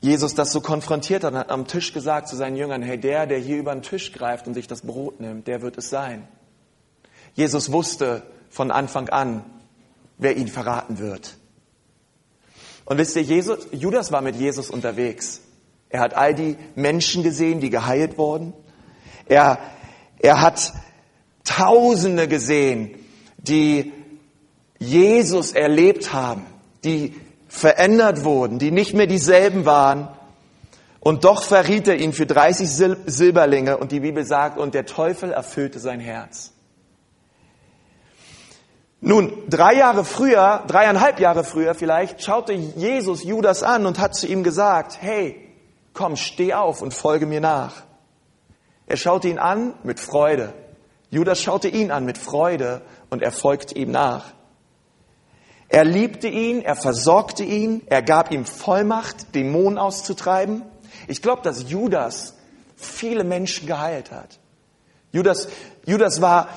Jesus 0.00 0.34
das 0.34 0.52
so 0.52 0.60
konfrontiert 0.60 1.24
hat, 1.24 1.34
hat 1.34 1.50
am 1.50 1.66
Tisch 1.66 1.92
gesagt 1.92 2.28
zu 2.28 2.36
seinen 2.36 2.56
Jüngern, 2.56 2.82
hey, 2.82 2.98
der, 2.98 3.26
der 3.26 3.38
hier 3.38 3.58
über 3.58 3.72
den 3.72 3.82
Tisch 3.82 4.12
greift 4.12 4.46
und 4.46 4.54
sich 4.54 4.66
das 4.66 4.82
Brot 4.82 5.20
nimmt, 5.20 5.46
der 5.46 5.62
wird 5.62 5.76
es 5.78 5.90
sein. 5.90 6.26
Jesus 7.34 7.72
wusste, 7.72 8.22
von 8.58 8.72
Anfang 8.72 9.08
an, 9.08 9.44
wer 10.16 10.36
ihn 10.36 10.48
verraten 10.48 10.98
wird. 10.98 11.36
Und 12.86 12.98
wisst 12.98 13.14
ihr, 13.14 13.22
Jesus, 13.22 13.68
Judas 13.70 14.10
war 14.10 14.20
mit 14.20 14.34
Jesus 14.34 14.68
unterwegs. 14.68 15.42
Er 15.90 16.00
hat 16.00 16.14
all 16.14 16.34
die 16.34 16.56
Menschen 16.74 17.22
gesehen, 17.22 17.60
die 17.60 17.70
geheilt 17.70 18.18
wurden. 18.18 18.52
Er, 19.26 19.60
er 20.18 20.40
hat 20.40 20.72
Tausende 21.44 22.26
gesehen, 22.26 22.96
die 23.36 23.92
Jesus 24.80 25.52
erlebt 25.52 26.12
haben, 26.12 26.44
die 26.82 27.14
verändert 27.46 28.24
wurden, 28.24 28.58
die 28.58 28.72
nicht 28.72 28.92
mehr 28.92 29.06
dieselben 29.06 29.66
waren. 29.66 30.08
Und 30.98 31.22
doch 31.22 31.44
verriet 31.44 31.86
er 31.86 31.94
ihn 31.94 32.12
für 32.12 32.26
30 32.26 32.68
Silberlinge 33.06 33.78
und 33.78 33.92
die 33.92 34.00
Bibel 34.00 34.26
sagt, 34.26 34.58
und 34.58 34.74
der 34.74 34.84
Teufel 34.84 35.30
erfüllte 35.30 35.78
sein 35.78 36.00
Herz. 36.00 36.54
Nun, 39.00 39.32
drei 39.48 39.74
Jahre 39.74 40.04
früher, 40.04 40.64
dreieinhalb 40.66 41.20
Jahre 41.20 41.44
früher 41.44 41.74
vielleicht, 41.74 42.22
schaute 42.22 42.52
Jesus 42.52 43.22
Judas 43.22 43.62
an 43.62 43.86
und 43.86 43.98
hat 43.98 44.16
zu 44.16 44.26
ihm 44.26 44.42
gesagt, 44.42 44.98
hey, 45.00 45.48
komm, 45.92 46.16
steh 46.16 46.52
auf 46.52 46.82
und 46.82 46.92
folge 46.92 47.26
mir 47.26 47.40
nach. 47.40 47.74
Er 48.86 48.96
schaute 48.96 49.28
ihn 49.28 49.38
an 49.38 49.74
mit 49.84 50.00
Freude. 50.00 50.52
Judas 51.10 51.40
schaute 51.40 51.68
ihn 51.68 51.90
an 51.90 52.04
mit 52.04 52.18
Freude 52.18 52.82
und 53.08 53.22
er 53.22 53.32
folgte 53.32 53.74
ihm 53.76 53.92
nach. 53.92 54.24
Er 55.68 55.84
liebte 55.84 56.28
ihn, 56.28 56.62
er 56.62 56.76
versorgte 56.76 57.44
ihn, 57.44 57.82
er 57.86 58.02
gab 58.02 58.32
ihm 58.32 58.46
Vollmacht, 58.46 59.34
Dämonen 59.34 59.78
auszutreiben. 59.78 60.62
Ich 61.06 61.22
glaube, 61.22 61.42
dass 61.42 61.70
Judas 61.70 62.34
viele 62.76 63.22
Menschen 63.22 63.66
geheilt 63.66 64.10
hat. 64.10 64.38
Judas, 65.12 65.48
Judas 65.84 66.20
war 66.20 66.48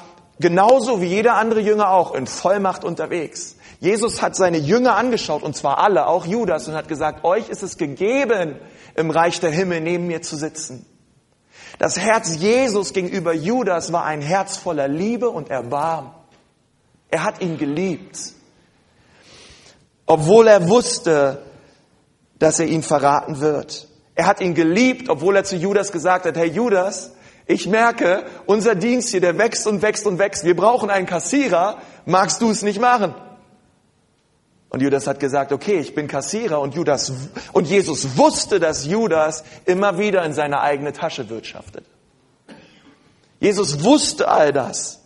genauso 0.41 1.01
wie 1.01 1.07
jeder 1.07 1.35
andere 1.35 1.61
Jünger 1.61 1.91
auch 1.91 2.13
in 2.13 2.27
Vollmacht 2.27 2.83
unterwegs. 2.83 3.55
Jesus 3.79 4.21
hat 4.21 4.35
seine 4.35 4.57
Jünger 4.57 4.95
angeschaut, 4.95 5.41
und 5.41 5.55
zwar 5.55 5.79
alle, 5.79 6.07
auch 6.07 6.25
Judas, 6.25 6.67
und 6.67 6.75
hat 6.75 6.87
gesagt, 6.87 7.23
euch 7.23 7.49
ist 7.49 7.63
es 7.63 7.77
gegeben, 7.77 8.59
im 8.95 9.09
Reich 9.09 9.39
der 9.39 9.51
Himmel 9.51 9.81
neben 9.81 10.07
mir 10.07 10.21
zu 10.21 10.35
sitzen. 10.35 10.85
Das 11.79 11.97
Herz 11.97 12.37
Jesus 12.37 12.93
gegenüber 12.93 13.33
Judas 13.33 13.91
war 13.91 14.05
ein 14.05 14.21
Herz 14.21 14.57
voller 14.57 14.87
Liebe 14.87 15.29
und 15.29 15.49
Erbarm. 15.49 16.13
Er 17.09 17.23
hat 17.23 17.41
ihn 17.41 17.57
geliebt, 17.57 18.19
obwohl 20.05 20.47
er 20.47 20.69
wusste, 20.69 21.43
dass 22.37 22.59
er 22.59 22.67
ihn 22.67 22.83
verraten 22.83 23.39
wird. 23.39 23.87
Er 24.15 24.27
hat 24.27 24.41
ihn 24.41 24.53
geliebt, 24.53 25.09
obwohl 25.09 25.35
er 25.35 25.43
zu 25.43 25.55
Judas 25.55 25.91
gesagt 25.91 26.25
hat, 26.25 26.37
hey 26.37 26.49
Judas, 26.49 27.13
ich 27.51 27.67
merke, 27.67 28.23
unser 28.45 28.75
Dienst 28.75 29.09
hier, 29.09 29.19
der 29.19 29.37
wächst 29.37 29.67
und 29.67 29.81
wächst 29.81 30.05
und 30.05 30.19
wächst. 30.19 30.45
Wir 30.45 30.55
brauchen 30.55 30.89
einen 30.89 31.05
Kassierer. 31.05 31.77
Magst 32.05 32.41
du 32.41 32.49
es 32.49 32.61
nicht 32.61 32.79
machen? 32.79 33.13
Und 34.69 34.81
Judas 34.81 35.05
hat 35.05 35.19
gesagt, 35.19 35.51
okay, 35.51 35.79
ich 35.79 35.93
bin 35.93 36.07
Kassierer 36.07 36.61
und 36.61 36.75
Judas, 36.75 37.11
und 37.51 37.67
Jesus 37.67 38.15
wusste, 38.15 38.61
dass 38.61 38.85
Judas 38.85 39.43
immer 39.65 39.97
wieder 39.97 40.23
in 40.23 40.33
seine 40.33 40.61
eigene 40.61 40.93
Tasche 40.93 41.29
wirtschaftet. 41.29 41.85
Jesus 43.41 43.83
wusste 43.83 44.29
all 44.29 44.53
das. 44.53 45.01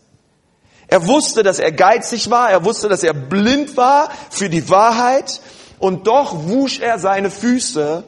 Er 0.88 1.08
wusste, 1.08 1.42
dass 1.42 1.58
er 1.58 1.72
geizig 1.72 2.30
war. 2.30 2.52
Er 2.52 2.64
wusste, 2.64 2.90
dass 2.90 3.02
er 3.02 3.14
blind 3.14 3.75
war 3.75 4.12
für 4.30 4.50
die 4.50 4.70
Wahrheit. 4.70 5.42
Und 5.80 6.06
doch 6.06 6.48
wusch 6.48 6.80
er 6.80 7.00
seine 7.00 7.32
Füße 7.32 8.04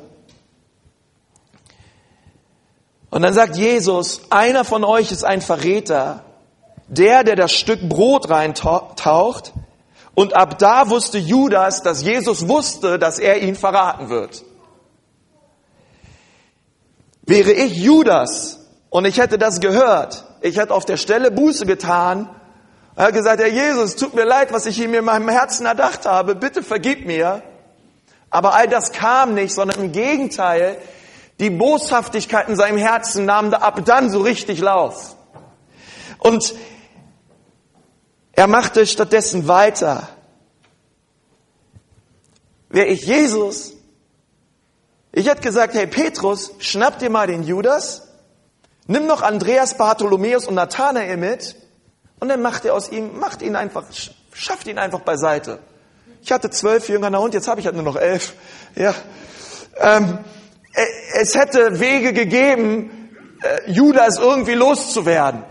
und 3.10 3.22
dann 3.22 3.34
sagt 3.34 3.56
Jesus, 3.56 4.22
einer 4.30 4.66
von 4.66 4.84
euch 4.84 5.12
ist 5.12 5.24
ein 5.24 5.42
Verräter, 5.42 6.24
der, 6.88 7.24
der 7.24 7.36
das 7.36 7.54
Stück 7.54 7.88
Brot 7.88 8.30
reintaucht. 8.30 9.54
Und 10.14 10.36
ab 10.36 10.58
da 10.60 10.90
wusste 10.90 11.18
Judas, 11.18 11.84
dass 11.84 12.02
Jesus 12.02 12.48
wusste, 12.48 13.00
dass 13.00 13.20
er 13.20 13.42
ihn 13.42 13.56
verraten 13.56 14.10
wird. 14.10 14.44
Wäre 17.24 17.52
ich 17.52 17.76
Judas 17.76 18.60
und 18.90 19.06
ich 19.06 19.20
hätte 19.20 19.38
das 19.38 19.60
gehört, 19.60 20.26
ich 20.42 20.58
hätte 20.58 20.74
auf 20.74 20.86
der 20.86 20.98
Stelle 20.98 21.30
Buße 21.30 21.66
getan, 21.66 22.30
er 22.96 23.06
hat 23.06 23.14
gesagt, 23.14 23.40
Herr 23.40 23.48
Jesus, 23.48 23.96
tut 23.96 24.16
mir 24.16 24.24
leid, 24.24 24.52
was 24.52 24.66
ich 24.66 24.80
ihm 24.80 24.94
in 24.96 25.06
meinem 25.06 25.30
Herzen 25.30 25.68
erdacht 25.68 26.08
habe, 26.08 26.34
bitte 26.34 26.64
vergib 26.64 27.06
mir. 27.06 27.44
Aber 28.32 28.56
all 28.56 28.68
das 28.68 28.92
kam 28.92 29.36
nicht, 29.36 29.54
sondern 29.54 29.80
im 29.84 29.92
Gegenteil, 29.92 30.78
die 31.40 31.50
Boshaftigkeit 31.50 32.50
in 32.50 32.56
seinem 32.56 32.78
Herzen 32.78 33.26
nahm 33.26 33.52
da 33.52 33.58
ab 33.58 33.80
dann 33.86 34.10
so 34.10 34.22
richtig 34.22 34.60
Lauf. 34.60 35.16
Und 36.18 36.56
er 38.34 38.48
machte 38.48 38.86
stattdessen 38.86 39.48
weiter. 39.48 40.10
Wäre 42.70 42.88
ich 42.88 43.06
Jesus, 43.06 43.74
ich 45.12 45.28
hätte 45.28 45.42
gesagt, 45.42 45.74
hey 45.74 45.88
Petrus, 45.88 46.52
schnapp 46.60 47.00
dir 47.00 47.10
mal 47.10 47.28
den 47.28 47.44
Judas, 47.44 48.10
nimm 48.88 49.08
noch 49.08 49.22
Andreas, 49.22 49.78
Bartholomäus 49.78 50.48
und 50.48 50.56
Nathanael 50.56 51.18
mit 51.18 51.56
und 52.20 52.30
dann 52.30 52.42
macht 52.42 52.66
er 52.66 52.74
aus 52.74 52.92
ihm, 52.92 53.18
macht 53.20 53.42
ihn 53.42 53.56
einfach, 53.56 53.86
schafft 54.34 54.68
ihn 54.68 54.78
einfach 54.78 55.00
beiseite. 55.00 55.60
Ich 56.22 56.32
hatte 56.32 56.50
zwölf 56.50 56.90
Jünger, 56.90 57.10
na 57.10 57.20
und 57.20 57.34
jetzt 57.34 57.48
habe 57.48 57.60
ich 57.60 57.66
halt 57.66 57.76
nur 57.76 57.86
noch 57.86 57.96
elf. 57.96 58.34
Ja. 58.76 58.94
Ähm, 59.78 60.20
es 61.14 61.36
hätte 61.36 61.80
Wege 61.80 62.14
gegeben, 62.14 63.10
äh, 63.42 63.72
Judas 63.72 64.20
irgendwie 64.20 64.54
loszuwerden. 64.54 65.44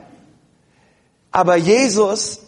Aber 1.32 1.56
Jesus, 1.56 2.40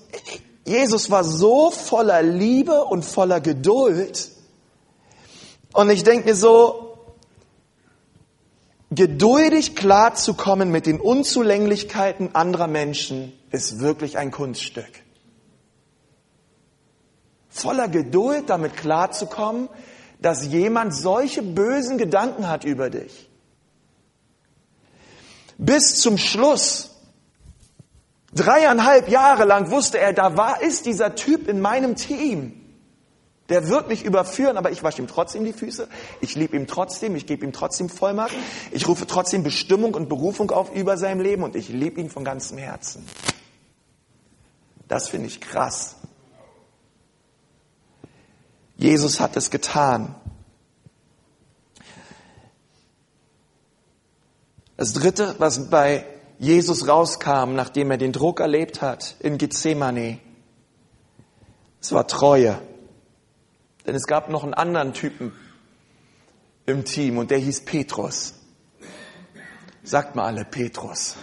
Jesus 0.65 1.11
war 1.11 1.25
so 1.25 1.71
voller 1.71 2.23
Liebe 2.23 2.85
und 2.85 3.05
voller 3.05 3.41
Geduld. 3.41 4.31
Und 5.73 5.91
ich 5.91 6.05
denke 6.05 6.29
mir 6.29 6.35
so, 6.35 6.97
geduldig 8.91 9.77
klarzukommen 9.77 10.71
mit 10.71 10.87
den 10.87 11.01
Unzulänglichkeiten 11.01 12.35
anderer 12.35 12.69
Menschen 12.69 13.33
ist 13.51 13.81
wirklich 13.81 14.17
ein 14.19 14.31
Kunststück. 14.31 14.91
Voller 17.49 17.89
Geduld 17.89 18.49
damit 18.49 18.77
klarzukommen, 18.77 19.69
dass 20.21 20.47
jemand 20.47 20.95
solche 20.95 21.43
bösen 21.43 21.99
Gedanken 21.99 22.49
hat 22.49 22.65
über 22.65 22.91
dich. 22.91 23.29
Bis 25.59 26.01
zum 26.01 26.19
Schluss, 26.19 26.91
dreieinhalb 28.35 29.09
Jahre 29.09 29.45
lang 29.45 29.71
wusste 29.71 29.99
er, 29.99 30.13
da 30.13 30.37
war, 30.37 30.63
ist 30.63 30.87
dieser 30.87 31.15
Typ 31.15 31.49
in 31.49 31.61
meinem 31.61 31.97
Team. 31.97 32.55
Der 33.49 33.69
wird 33.69 33.89
mich 33.89 34.05
überführen, 34.05 34.57
aber 34.59 34.71
ich 34.71 34.83
wasche 34.83 35.01
ihm 35.01 35.09
trotzdem 35.09 35.45
die 35.45 35.55
Füße. 35.55 35.89
Ich 36.21 36.35
liebe 36.35 36.57
ihm 36.57 36.67
trotzdem, 36.67 37.17
ich 37.17 37.27
gebe 37.27 37.47
ihm 37.47 37.53
trotzdem 37.53 37.89
Vollmacht. 37.89 38.35
Ich 38.73 38.87
rufe 38.87 39.07
trotzdem 39.07 39.43
Bestimmung 39.43 39.95
und 39.95 40.09
Berufung 40.09 40.51
auf 40.51 40.75
über 40.75 40.99
sein 40.99 41.19
Leben 41.19 41.43
und 41.43 41.57
ich 41.57 41.71
liebe 41.71 42.01
ihn 42.01 42.11
von 42.11 42.25
ganzem 42.25 42.59
Herzen. 42.59 43.07
Das 44.87 45.09
finde 45.09 45.29
ich 45.29 45.41
krass. 45.41 45.97
Jesus 48.79 49.19
hat 49.19 49.37
es 49.37 49.51
getan. 49.51 50.15
Das 54.77 54.93
dritte, 54.93 55.35
was 55.39 55.69
bei 55.69 56.07
Jesus 56.39 56.87
rauskam, 56.87 57.55
nachdem 57.55 57.91
er 57.91 57.99
den 57.99 58.13
Druck 58.13 58.39
erlebt 58.39 58.81
hat 58.81 59.17
in 59.19 59.37
Gethsemane, 59.37 60.21
es 61.81 61.93
war 61.93 62.07
Treue. 62.07 62.61
Denn 63.85 63.97
es 63.97 64.07
gab 64.07 64.31
noch 64.31 64.45
einen 64.45 64.55
anderen 64.55 64.93
Typen 64.93 65.33
im 66.67 66.85
Team 66.85 67.19
und 67.19 67.33
der 67.33 67.39
hieß 67.39 67.65
Petrus. 67.65 68.35
Sagt 69.83 70.15
mal 70.15 70.27
alle 70.27 70.45
Petrus. 70.45 71.17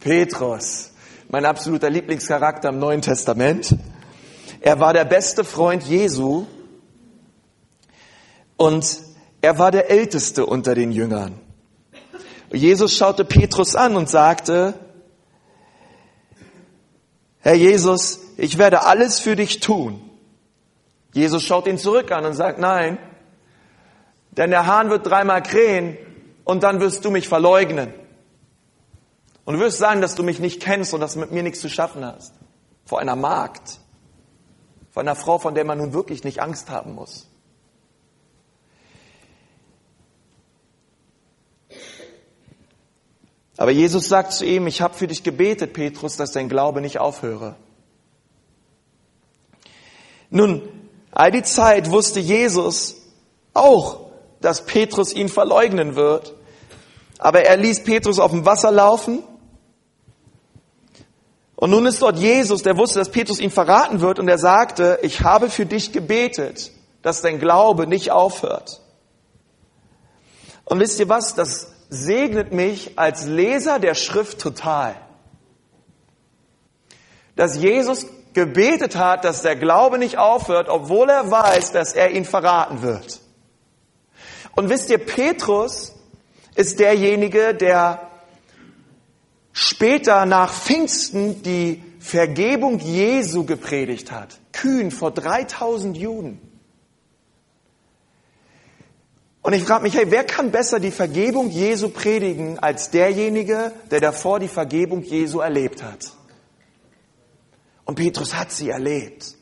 Petrus, 0.00 0.90
mein 1.28 1.46
absoluter 1.46 1.88
Lieblingscharakter 1.88 2.68
im 2.68 2.78
Neuen 2.78 3.00
Testament. 3.00 3.74
Er 4.60 4.80
war 4.80 4.92
der 4.92 5.04
beste 5.04 5.44
Freund 5.44 5.84
Jesu 5.84 6.46
und 8.56 8.98
er 9.40 9.58
war 9.58 9.70
der 9.70 9.90
älteste 9.90 10.44
unter 10.44 10.74
den 10.74 10.92
Jüngern. 10.92 11.40
Jesus 12.52 12.96
schaute 12.96 13.24
Petrus 13.24 13.76
an 13.76 13.96
und 13.96 14.08
sagte, 14.08 14.74
Herr 17.38 17.54
Jesus, 17.54 18.20
ich 18.36 18.58
werde 18.58 18.84
alles 18.84 19.20
für 19.20 19.36
dich 19.36 19.60
tun. 19.60 20.02
Jesus 21.12 21.42
schaut 21.42 21.66
ihn 21.66 21.78
zurück 21.78 22.12
an 22.12 22.24
und 22.26 22.34
sagt, 22.34 22.58
nein, 22.58 22.98
denn 24.32 24.50
der 24.50 24.66
Hahn 24.66 24.90
wird 24.90 25.06
dreimal 25.06 25.42
krähen 25.42 25.96
und 26.44 26.62
dann 26.62 26.80
wirst 26.80 27.04
du 27.04 27.10
mich 27.10 27.28
verleugnen. 27.28 27.92
Und 29.44 29.54
du 29.54 29.60
wirst 29.60 29.78
sagen, 29.78 30.00
dass 30.00 30.14
du 30.14 30.22
mich 30.22 30.38
nicht 30.38 30.62
kennst 30.62 30.94
und 30.94 31.00
dass 31.00 31.14
du 31.14 31.20
mit 31.20 31.32
mir 31.32 31.42
nichts 31.42 31.60
zu 31.60 31.68
schaffen 31.68 32.04
hast. 32.04 32.34
Vor 32.84 33.00
einer 33.00 33.16
Magd. 33.16 33.80
Vor 35.00 35.06
einer 35.06 35.16
Frau, 35.16 35.38
von 35.38 35.54
der 35.54 35.64
man 35.64 35.78
nun 35.78 35.94
wirklich 35.94 36.24
nicht 36.24 36.42
Angst 36.42 36.68
haben 36.68 36.94
muss. 36.94 37.26
Aber 43.56 43.70
Jesus 43.70 44.10
sagt 44.10 44.34
zu 44.34 44.44
ihm, 44.44 44.66
ich 44.66 44.82
habe 44.82 44.92
für 44.92 45.06
dich 45.06 45.22
gebetet, 45.22 45.72
Petrus, 45.72 46.18
dass 46.18 46.32
dein 46.32 46.50
Glaube 46.50 46.82
nicht 46.82 46.98
aufhöre. 46.98 47.56
Nun, 50.28 50.68
All 51.12 51.30
die 51.30 51.44
Zeit 51.44 51.90
wusste 51.90 52.20
Jesus 52.20 52.96
auch, 53.54 54.10
dass 54.42 54.66
Petrus 54.66 55.14
ihn 55.14 55.30
verleugnen 55.30 55.96
wird. 55.96 56.34
Aber 57.18 57.40
er 57.40 57.56
ließ 57.56 57.84
Petrus 57.84 58.18
auf 58.18 58.32
dem 58.32 58.44
Wasser 58.44 58.70
laufen. 58.70 59.22
Und 61.60 61.70
nun 61.70 61.84
ist 61.84 62.00
dort 62.00 62.18
Jesus, 62.18 62.62
der 62.62 62.78
wusste, 62.78 63.00
dass 63.00 63.10
Petrus 63.10 63.38
ihn 63.38 63.50
verraten 63.50 64.00
wird. 64.00 64.18
Und 64.18 64.28
er 64.28 64.38
sagte, 64.38 64.98
ich 65.02 65.20
habe 65.20 65.50
für 65.50 65.66
dich 65.66 65.92
gebetet, 65.92 66.72
dass 67.02 67.20
dein 67.20 67.38
Glaube 67.38 67.86
nicht 67.86 68.10
aufhört. 68.10 68.80
Und 70.64 70.80
wisst 70.80 70.98
ihr 70.98 71.10
was? 71.10 71.34
Das 71.34 71.70
segnet 71.90 72.50
mich 72.50 72.98
als 72.98 73.26
Leser 73.26 73.78
der 73.78 73.94
Schrift 73.94 74.40
total. 74.40 74.96
Dass 77.36 77.58
Jesus 77.58 78.06
gebetet 78.32 78.96
hat, 78.96 79.26
dass 79.26 79.42
der 79.42 79.56
Glaube 79.56 79.98
nicht 79.98 80.16
aufhört, 80.16 80.70
obwohl 80.70 81.10
er 81.10 81.30
weiß, 81.30 81.72
dass 81.72 81.92
er 81.92 82.10
ihn 82.12 82.24
verraten 82.24 82.80
wird. 82.80 83.20
Und 84.56 84.70
wisst 84.70 84.88
ihr, 84.88 84.98
Petrus 84.98 85.92
ist 86.54 86.80
derjenige, 86.80 87.54
der 87.54 88.09
später 89.52 90.26
nach 90.26 90.52
Pfingsten 90.52 91.42
die 91.42 91.82
Vergebung 91.98 92.78
Jesu 92.78 93.44
gepredigt 93.44 94.10
hat. 94.10 94.38
Kühn 94.52 94.90
vor 94.90 95.10
3000 95.10 95.96
Juden. 95.96 96.40
Und 99.42 99.54
ich 99.54 99.64
frage 99.64 99.82
mich, 99.82 99.94
hey, 99.94 100.10
wer 100.10 100.24
kann 100.24 100.50
besser 100.50 100.80
die 100.80 100.90
Vergebung 100.90 101.50
Jesu 101.50 101.88
predigen 101.88 102.58
als 102.58 102.90
derjenige, 102.90 103.72
der 103.90 104.00
davor 104.00 104.38
die 104.38 104.48
Vergebung 104.48 105.02
Jesu 105.02 105.40
erlebt 105.40 105.82
hat? 105.82 106.12
Und 107.84 107.94
Petrus 107.94 108.34
hat 108.34 108.52
sie 108.52 108.68
erlebt. 108.68 109.34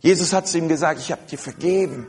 Jesus 0.00 0.32
hat 0.32 0.48
zu 0.48 0.58
ihm 0.58 0.68
gesagt, 0.68 1.00
ich 1.00 1.12
habe 1.12 1.22
dir 1.30 1.38
vergeben. 1.38 2.06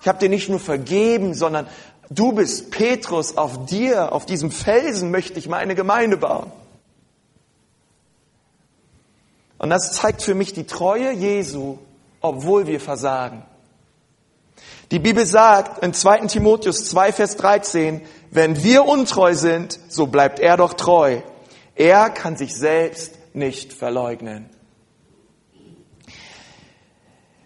Ich 0.00 0.08
habe 0.08 0.18
dir 0.18 0.28
nicht 0.28 0.48
nur 0.48 0.60
vergeben, 0.60 1.34
sondern 1.34 1.68
du 2.10 2.32
bist 2.32 2.70
Petrus, 2.70 3.36
auf 3.36 3.66
dir, 3.66 4.12
auf 4.12 4.26
diesem 4.26 4.50
Felsen 4.50 5.10
möchte 5.10 5.38
ich 5.38 5.48
meine 5.48 5.74
Gemeinde 5.74 6.16
bauen. 6.16 6.52
Und 9.58 9.70
das 9.70 9.92
zeigt 9.92 10.22
für 10.22 10.34
mich 10.34 10.52
die 10.52 10.66
Treue 10.66 11.12
Jesu, 11.12 11.78
obwohl 12.20 12.66
wir 12.66 12.80
versagen. 12.80 13.44
Die 14.90 14.98
Bibel 14.98 15.24
sagt 15.24 15.84
in 15.84 15.94
2. 15.94 16.26
Timotheus 16.26 16.84
2, 16.86 17.12
Vers 17.12 17.36
13, 17.36 18.00
wenn 18.30 18.62
wir 18.62 18.86
untreu 18.86 19.34
sind, 19.34 19.78
so 19.88 20.06
bleibt 20.06 20.40
er 20.40 20.56
doch 20.56 20.74
treu. 20.74 21.20
Er 21.74 22.10
kann 22.10 22.36
sich 22.36 22.54
selbst 22.54 23.14
nicht 23.32 23.72
verleugnen. 23.72 24.48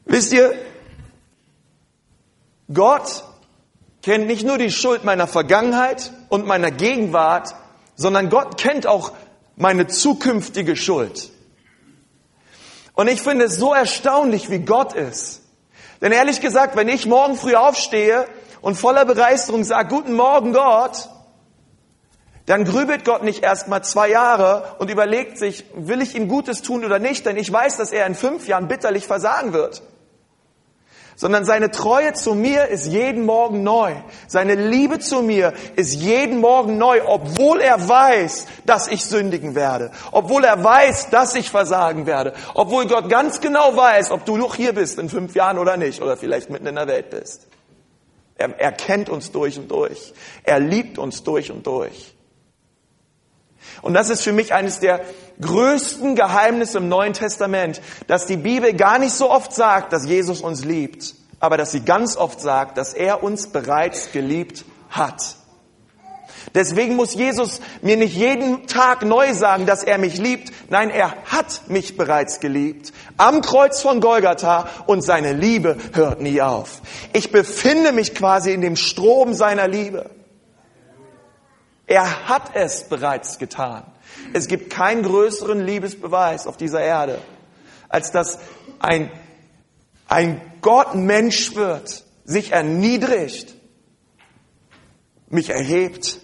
Wisst 0.06 0.32
ihr, 0.32 0.54
Gott 2.72 3.24
kennt 4.04 4.26
nicht 4.26 4.44
nur 4.44 4.58
die 4.58 4.70
Schuld 4.70 5.02
meiner 5.04 5.26
Vergangenheit 5.26 6.12
und 6.28 6.46
meiner 6.46 6.70
Gegenwart, 6.70 7.54
sondern 7.96 8.28
Gott 8.28 8.58
kennt 8.58 8.86
auch 8.86 9.12
meine 9.56 9.86
zukünftige 9.86 10.76
Schuld. 10.76 11.30
Und 12.92 13.08
ich 13.08 13.22
finde 13.22 13.46
es 13.46 13.56
so 13.56 13.72
erstaunlich, 13.72 14.50
wie 14.50 14.58
Gott 14.58 14.92
ist. 14.92 15.40
Denn 16.02 16.12
ehrlich 16.12 16.42
gesagt, 16.42 16.76
wenn 16.76 16.88
ich 16.88 17.06
morgen 17.06 17.34
früh 17.34 17.54
aufstehe 17.54 18.26
und 18.60 18.74
voller 18.74 19.06
Begeisterung 19.06 19.64
sage, 19.64 19.88
guten 19.88 20.12
Morgen 20.12 20.52
Gott, 20.52 21.08
dann 22.44 22.66
grübelt 22.66 23.06
Gott 23.06 23.22
nicht 23.22 23.42
erst 23.42 23.68
mal 23.68 23.82
zwei 23.82 24.10
Jahre 24.10 24.74
und 24.80 24.90
überlegt 24.90 25.38
sich, 25.38 25.64
will 25.74 26.02
ich 26.02 26.14
ihm 26.14 26.28
Gutes 26.28 26.60
tun 26.60 26.84
oder 26.84 26.98
nicht, 26.98 27.24
denn 27.24 27.38
ich 27.38 27.50
weiß, 27.50 27.78
dass 27.78 27.90
er 27.90 28.06
in 28.06 28.14
fünf 28.14 28.48
Jahren 28.48 28.68
bitterlich 28.68 29.06
versagen 29.06 29.54
wird 29.54 29.82
sondern 31.16 31.44
seine 31.44 31.70
Treue 31.70 32.12
zu 32.14 32.34
mir 32.34 32.68
ist 32.68 32.86
jeden 32.86 33.24
Morgen 33.24 33.62
neu. 33.62 33.94
Seine 34.26 34.54
Liebe 34.54 34.98
zu 34.98 35.22
mir 35.22 35.52
ist 35.76 35.94
jeden 35.94 36.40
Morgen 36.40 36.78
neu, 36.78 37.00
obwohl 37.06 37.60
er 37.60 37.88
weiß, 37.88 38.46
dass 38.66 38.88
ich 38.88 39.04
sündigen 39.04 39.54
werde, 39.54 39.90
obwohl 40.12 40.44
er 40.44 40.62
weiß, 40.62 41.10
dass 41.10 41.34
ich 41.34 41.50
versagen 41.50 42.06
werde, 42.06 42.34
obwohl 42.54 42.86
Gott 42.86 43.08
ganz 43.08 43.40
genau 43.40 43.76
weiß, 43.76 44.10
ob 44.10 44.24
du 44.24 44.36
noch 44.36 44.54
hier 44.54 44.72
bist 44.72 44.98
in 44.98 45.08
fünf 45.08 45.34
Jahren 45.34 45.58
oder 45.58 45.76
nicht 45.76 46.02
oder 46.02 46.16
vielleicht 46.16 46.50
mitten 46.50 46.66
in 46.66 46.74
der 46.74 46.86
Welt 46.86 47.10
bist. 47.10 47.46
Er, 48.36 48.58
er 48.58 48.72
kennt 48.72 49.08
uns 49.08 49.30
durch 49.30 49.58
und 49.58 49.70
durch. 49.70 50.12
Er 50.42 50.58
liebt 50.58 50.98
uns 50.98 51.22
durch 51.22 51.52
und 51.52 51.66
durch. 51.66 52.13
Und 53.82 53.94
das 53.94 54.10
ist 54.10 54.22
für 54.22 54.32
mich 54.32 54.52
eines 54.52 54.80
der 54.80 55.00
größten 55.40 56.14
Geheimnisse 56.14 56.78
im 56.78 56.88
Neuen 56.88 57.12
Testament, 57.12 57.80
dass 58.06 58.26
die 58.26 58.36
Bibel 58.36 58.74
gar 58.74 58.98
nicht 58.98 59.12
so 59.12 59.30
oft 59.30 59.52
sagt, 59.52 59.92
dass 59.92 60.06
Jesus 60.06 60.40
uns 60.40 60.64
liebt, 60.64 61.14
aber 61.40 61.56
dass 61.56 61.72
sie 61.72 61.80
ganz 61.80 62.16
oft 62.16 62.40
sagt, 62.40 62.78
dass 62.78 62.94
er 62.94 63.22
uns 63.22 63.48
bereits 63.48 64.12
geliebt 64.12 64.64
hat. 64.90 65.36
Deswegen 66.54 66.94
muss 66.94 67.14
Jesus 67.14 67.60
mir 67.82 67.96
nicht 67.96 68.14
jeden 68.14 68.66
Tag 68.66 69.02
neu 69.04 69.32
sagen, 69.32 69.66
dass 69.66 69.82
er 69.82 69.98
mich 69.98 70.18
liebt. 70.18 70.52
Nein, 70.70 70.90
er 70.90 71.14
hat 71.24 71.62
mich 71.68 71.96
bereits 71.96 72.38
geliebt. 72.40 72.92
Am 73.16 73.40
Kreuz 73.40 73.80
von 73.80 74.00
Golgatha 74.00 74.68
und 74.86 75.02
seine 75.02 75.32
Liebe 75.32 75.76
hört 75.94 76.20
nie 76.20 76.42
auf. 76.42 76.82
Ich 77.12 77.32
befinde 77.32 77.92
mich 77.92 78.14
quasi 78.14 78.52
in 78.52 78.60
dem 78.60 78.76
Strom 78.76 79.34
seiner 79.34 79.66
Liebe. 79.66 80.10
Er 81.86 82.28
hat 82.28 82.54
es 82.54 82.84
bereits 82.88 83.38
getan. 83.38 83.84
Es 84.32 84.46
gibt 84.46 84.70
keinen 84.70 85.02
größeren 85.02 85.64
Liebesbeweis 85.64 86.46
auf 86.46 86.56
dieser 86.56 86.80
Erde, 86.80 87.20
als 87.88 88.10
dass 88.10 88.38
ein, 88.78 89.10
ein 90.08 90.40
Gott 90.60 90.94
Mensch 90.94 91.54
wird, 91.54 92.04
sich 92.24 92.52
erniedrigt, 92.52 93.54
mich 95.28 95.50
erhebt 95.50 96.20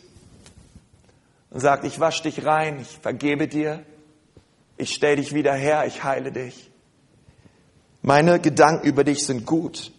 und 1.51 1.61
sagt, 1.61 1.85
ich 1.85 2.01
wasche 2.01 2.23
dich 2.23 2.45
rein, 2.47 2.81
ich 2.81 2.99
vergebe 3.03 3.49
dir, 3.49 3.85
ich 4.77 4.95
stelle 4.95 5.17
dich 5.17 5.35
wieder 5.35 5.53
her, 5.53 5.85
ich 5.87 6.05
heile 6.05 6.33
dich. 6.33 6.71
Meine 8.03 8.41
Gedanken 8.41 8.87
über 8.87 9.05
dich 9.05 9.27
sind 9.27 9.45
gut. 9.45 9.93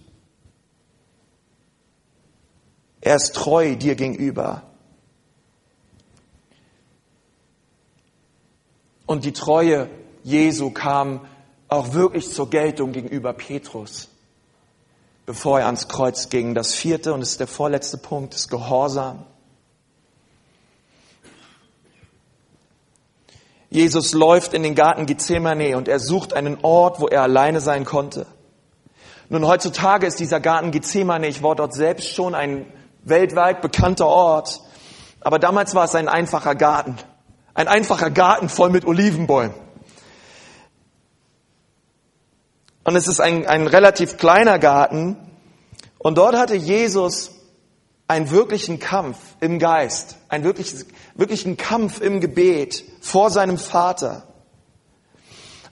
Er 3.00 3.16
ist 3.16 3.36
treu 3.36 3.76
dir 3.76 3.96
gegenüber. 3.96 4.71
Und 9.12 9.26
die 9.26 9.34
Treue 9.34 9.90
Jesu 10.24 10.70
kam 10.70 11.20
auch 11.68 11.92
wirklich 11.92 12.32
zur 12.32 12.50
Geltung 12.50 12.94
gegenüber 12.94 13.34
Petrus, 13.34 14.08
bevor 15.26 15.60
er 15.60 15.66
ans 15.66 15.90
Kreuz 15.90 16.30
ging. 16.30 16.56
Das 16.56 16.74
vierte 16.74 17.14
und 17.14 17.22
ist 17.22 17.42
der 17.42 17.48
vorletzte 17.48 17.98
Punkt, 17.98 18.34
ist 18.34 18.50
Gehorsam. 18.50 19.26
Jesus 23.70 24.14
läuft 24.14 24.54
in 24.54 24.64
den 24.64 24.76
Garten 24.76 25.06
Gethsemane 25.06 25.76
und 25.76 25.90
er 25.90 26.00
sucht 26.00 26.34
einen 26.34 26.60
Ort, 26.62 27.02
wo 27.02 27.08
er 27.08 27.24
alleine 27.24 27.60
sein 27.60 27.84
konnte. 27.84 28.28
Nun, 29.28 29.46
heutzutage 29.46 30.08
ist 30.08 30.22
dieser 30.22 30.40
Garten 30.40 30.72
Gethsemane, 30.72 31.28
ich 31.28 31.44
war 31.44 31.58
dort 31.58 31.74
selbst 31.74 32.08
schon 32.08 32.34
ein 32.34 32.66
weltweit 33.04 33.62
bekannter 33.62 34.08
Ort, 34.08 34.62
aber 35.20 35.38
damals 35.38 35.76
war 35.76 35.84
es 35.84 35.96
ein 35.96 36.08
einfacher 36.08 36.56
Garten. 36.56 36.96
Ein 37.54 37.68
einfacher 37.68 38.10
Garten 38.10 38.50
voll 38.50 38.70
mit 38.70 38.86
Olivenbäumen. 38.86 39.54
Und 42.84 42.96
es 42.96 43.08
ist 43.08 43.22
ein, 43.22 43.46
ein 43.46 43.68
relativ 43.68 44.18
kleiner 44.18 44.58
Garten. 44.60 45.18
Und 45.98 46.18
dort 46.18 46.36
hatte 46.36 46.56
Jesus 46.56 47.32
einen 48.08 48.32
wirklichen 48.32 48.80
Kampf 48.80 49.18
im 49.40 49.60
Geist, 49.60 50.18
einen 50.28 50.44
wirklichen, 50.44 50.86
wirklichen 51.16 51.58
Kampf 51.58 52.02
im 52.02 52.20
Gebet 52.20 52.84
vor 53.02 53.30
seinem 53.30 53.58
Vater. 53.58 54.24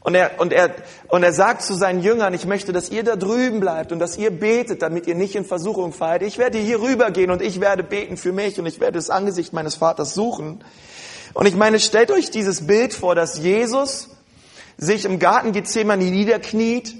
Und 0.02 0.15
er, 0.15 0.39
und, 0.39 0.54
er, 0.54 0.74
und 1.10 1.24
er 1.24 1.34
sagt 1.34 1.62
zu 1.62 1.74
seinen 1.74 2.02
Jüngern, 2.02 2.34
ich 2.34 2.46
möchte, 2.46 2.72
dass 2.72 2.89
ihr 2.89 3.04
da 3.04 3.18
drüben 3.18 3.60
bleibt 3.60 3.92
und 3.92 4.00
dass 4.00 4.18
ihr 4.18 4.32
betet, 4.32 4.82
damit 4.82 5.08
ihr 5.08 5.15
nicht 5.15 5.36
in 5.36 5.44
Versuchung 5.44 5.92
fallt. 5.92 6.22
Ich 6.22 6.38
werde 6.38 6.58
hier 6.58 6.82
rübergehen 6.82 7.32
und 7.32 7.42
ich 7.42 7.60
werde 7.60 7.84
beten 7.84 8.15
für 8.15 8.32
mich 8.32 8.58
und 8.60 8.65
ich 8.65 8.80
werde 8.80 8.98
das 8.98 9.10
Angesicht 9.10 9.52
meines 9.52 9.76
Vaters 9.76 10.13
suchen. 10.13 10.63
Und 11.34 11.46
ich 11.46 11.56
meine, 11.56 11.80
stellt 11.80 12.12
euch 12.12 12.32
dieses 12.32 12.68
Bild 12.68 12.94
vor, 12.94 13.15
dass 13.15 13.39
Jesus 13.39 14.10
sich 14.78 15.06
im 15.06 15.20
Garten 15.20 15.52
Gethsemane 15.52 16.06
niederkniet 16.06 16.96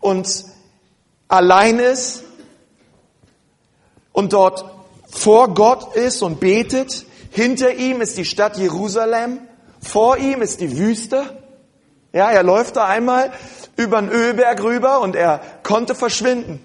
und 0.00 0.44
allein 1.28 1.78
ist 1.78 2.24
und 4.12 4.32
dort 4.32 4.64
vor 5.08 5.54
Gott 5.54 5.94
ist 5.96 6.22
und 6.22 6.40
betet. 6.40 7.06
Hinter 7.30 7.74
ihm 7.74 8.00
ist 8.00 8.18
die 8.18 8.24
Stadt 8.24 8.56
Jerusalem, 8.56 9.40
vor 9.80 10.16
ihm 10.16 10.42
ist 10.42 10.60
die 10.60 10.76
Wüste. 10.78 11.42
Ja, 12.12 12.30
er 12.30 12.42
läuft 12.42 12.76
da 12.76 12.86
einmal 12.86 13.32
über 13.76 14.00
den 14.00 14.10
Ölberg 14.10 14.62
rüber 14.62 15.00
und 15.00 15.16
er 15.16 15.40
konnte 15.62 15.94
verschwinden. 15.94 16.60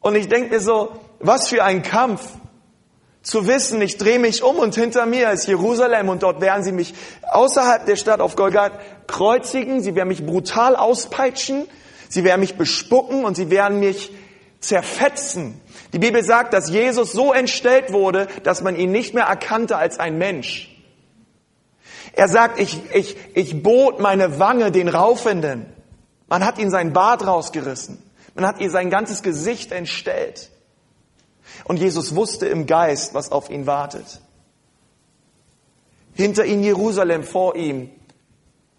Und 0.00 0.14
ich 0.14 0.28
denke 0.28 0.50
mir 0.50 0.60
so, 0.60 0.92
was 1.18 1.48
für 1.48 1.64
ein 1.64 1.82
Kampf 1.82 2.22
zu 3.22 3.46
wissen, 3.46 3.82
ich 3.82 3.98
drehe 3.98 4.18
mich 4.18 4.42
um 4.42 4.58
und 4.58 4.74
hinter 4.74 5.04
mir 5.06 5.30
ist 5.30 5.46
Jerusalem 5.46 6.08
und 6.08 6.22
dort 6.22 6.40
werden 6.40 6.64
sie 6.64 6.72
mich 6.72 6.94
außerhalb 7.30 7.84
der 7.84 7.96
Stadt 7.96 8.20
auf 8.20 8.34
Golgat 8.34 8.72
kreuzigen, 9.06 9.82
sie 9.82 9.94
werden 9.94 10.08
mich 10.08 10.24
brutal 10.24 10.74
auspeitschen, 10.74 11.66
sie 12.08 12.24
werden 12.24 12.40
mich 12.40 12.56
bespucken 12.56 13.24
und 13.24 13.36
sie 13.36 13.50
werden 13.50 13.78
mich 13.78 14.12
zerfetzen. 14.60 15.60
Die 15.92 15.98
Bibel 15.98 16.22
sagt, 16.24 16.54
dass 16.54 16.70
Jesus 16.70 17.12
so 17.12 17.32
entstellt 17.32 17.92
wurde, 17.92 18.28
dass 18.42 18.62
man 18.62 18.76
ihn 18.76 18.92
nicht 18.92 19.12
mehr 19.12 19.24
erkannte 19.24 19.76
als 19.76 19.98
ein 19.98 20.16
Mensch. 20.16 20.68
Er 22.12 22.28
sagt, 22.28 22.58
ich, 22.58 22.80
ich, 22.94 23.16
ich 23.34 23.62
bot 23.62 24.00
meine 24.00 24.38
Wange 24.38 24.70
den 24.70 24.88
Raufenden. 24.88 25.66
Man 26.28 26.44
hat 26.44 26.58
ihn 26.58 26.70
sein 26.70 26.92
Bart 26.92 27.26
rausgerissen. 27.26 28.02
Man 28.34 28.46
hat 28.46 28.60
ihm 28.60 28.70
sein 28.70 28.90
ganzes 28.90 29.22
Gesicht 29.22 29.72
entstellt. 29.72 30.49
Und 31.64 31.78
Jesus 31.78 32.14
wusste 32.14 32.46
im 32.46 32.66
Geist, 32.66 33.14
was 33.14 33.32
auf 33.32 33.50
ihn 33.50 33.66
wartet. 33.66 34.20
Hinter 36.14 36.44
ihm 36.44 36.62
Jerusalem, 36.62 37.24
vor 37.24 37.56
ihm 37.56 37.90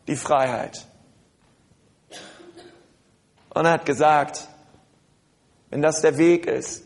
die 0.08 0.16
Freiheit. 0.16 0.88
Und 3.50 3.66
er 3.66 3.72
hat 3.72 3.86
gesagt, 3.86 4.48
wenn 5.70 5.82
das 5.82 6.02
der 6.02 6.18
Weg 6.18 6.46
ist, 6.46 6.84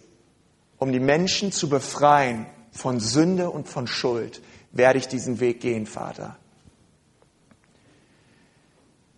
um 0.78 0.92
die 0.92 1.00
Menschen 1.00 1.52
zu 1.52 1.70
befreien 1.70 2.46
von 2.72 3.00
Sünde 3.00 3.50
und 3.50 3.68
von 3.68 3.88
Schuld, 3.88 4.42
werde 4.72 5.00
ich 5.00 5.08
diesen 5.08 5.40
Weg 5.40 5.62
gehen, 5.62 5.86
Vater. 5.86 6.38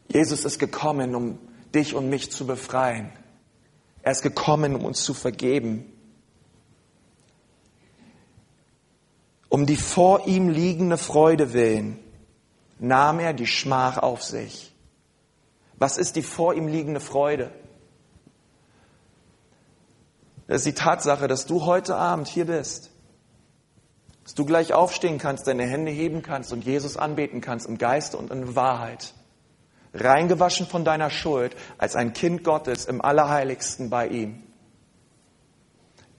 Jesus 0.07 0.45
ist 0.45 0.59
gekommen, 0.59 1.15
um 1.15 1.39
dich 1.73 1.93
und 1.95 2.09
mich 2.09 2.31
zu 2.31 2.47
befreien. 2.47 3.11
Er 4.03 4.11
ist 4.11 4.21
gekommen, 4.21 4.75
um 4.75 4.85
uns 4.85 5.03
zu 5.03 5.13
vergeben. 5.13 5.91
Um 9.49 9.65
die 9.65 9.77
vor 9.77 10.27
ihm 10.27 10.49
liegende 10.49 10.97
Freude 10.97 11.53
willen 11.53 11.99
nahm 12.79 13.19
er 13.19 13.33
die 13.33 13.47
Schmach 13.47 13.97
auf 13.97 14.23
sich. 14.23 14.73
Was 15.77 15.97
ist 15.97 16.15
die 16.15 16.23
vor 16.23 16.53
ihm 16.53 16.67
liegende 16.67 16.99
Freude? 16.99 17.51
Das 20.47 20.57
ist 20.57 20.65
die 20.65 20.73
Tatsache, 20.73 21.27
dass 21.27 21.45
du 21.45 21.65
heute 21.65 21.95
Abend 21.95 22.27
hier 22.27 22.45
bist. 22.45 22.91
Dass 24.23 24.33
du 24.33 24.45
gleich 24.45 24.73
aufstehen 24.73 25.17
kannst, 25.17 25.47
deine 25.47 25.65
Hände 25.65 25.91
heben 25.91 26.21
kannst 26.21 26.51
und 26.51 26.65
Jesus 26.65 26.97
anbeten 26.97 27.41
kannst 27.41 27.67
im 27.67 27.77
Geiste 27.77 28.17
und 28.17 28.31
in 28.31 28.55
Wahrheit. 28.55 29.13
Reingewaschen 29.93 30.67
von 30.67 30.83
deiner 30.83 31.09
Schuld 31.09 31.55
als 31.77 31.95
ein 31.95 32.13
Kind 32.13 32.43
Gottes 32.43 32.85
im 32.85 33.01
Allerheiligsten 33.01 33.89
bei 33.89 34.07
ihm. 34.07 34.43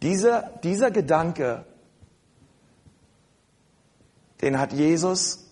Dieser, 0.02 0.50
dieser 0.62 0.90
Gedanke 0.90 1.64
den 4.40 4.58
hat 4.58 4.72
Jesus 4.72 5.46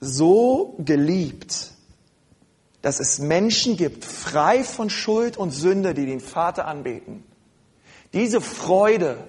so 0.00 0.74
geliebt, 0.78 1.72
dass 2.82 3.00
es 3.00 3.18
Menschen 3.18 3.76
gibt, 3.76 4.04
frei 4.04 4.62
von 4.62 4.90
Schuld 4.90 5.36
und 5.36 5.50
Sünde, 5.50 5.94
die 5.94 6.06
den 6.06 6.20
Vater 6.20 6.66
anbeten. 6.66 7.24
Diese 8.12 8.40
Freude, 8.40 9.26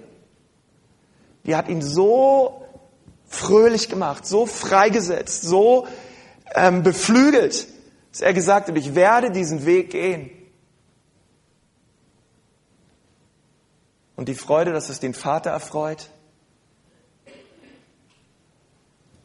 die 1.45 1.55
hat 1.55 1.69
ihn 1.69 1.81
so 1.81 2.65
fröhlich 3.25 3.89
gemacht, 3.89 4.25
so 4.25 4.45
freigesetzt, 4.45 5.43
so 5.43 5.87
ähm, 6.53 6.83
beflügelt, 6.83 7.67
dass 8.11 8.21
er 8.21 8.33
gesagt 8.33 8.67
hat, 8.67 8.77
ich 8.77 8.95
werde 8.95 9.31
diesen 9.31 9.65
Weg 9.65 9.91
gehen. 9.91 10.29
Und 14.15 14.29
die 14.29 14.35
Freude, 14.35 14.71
dass 14.71 14.89
es 14.89 14.99
den 14.99 15.13
Vater 15.13 15.49
erfreut, 15.49 16.09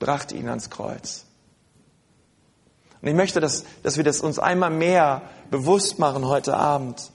brachte 0.00 0.34
ihn 0.34 0.48
ans 0.48 0.70
Kreuz. 0.70 1.26
Und 3.00 3.08
ich 3.08 3.14
möchte, 3.14 3.40
dass, 3.40 3.64
dass 3.84 3.96
wir 3.96 4.04
das 4.04 4.20
uns 4.20 4.40
einmal 4.40 4.70
mehr 4.70 5.22
bewusst 5.50 5.98
machen 6.00 6.26
heute 6.26 6.56
Abend. 6.56 7.10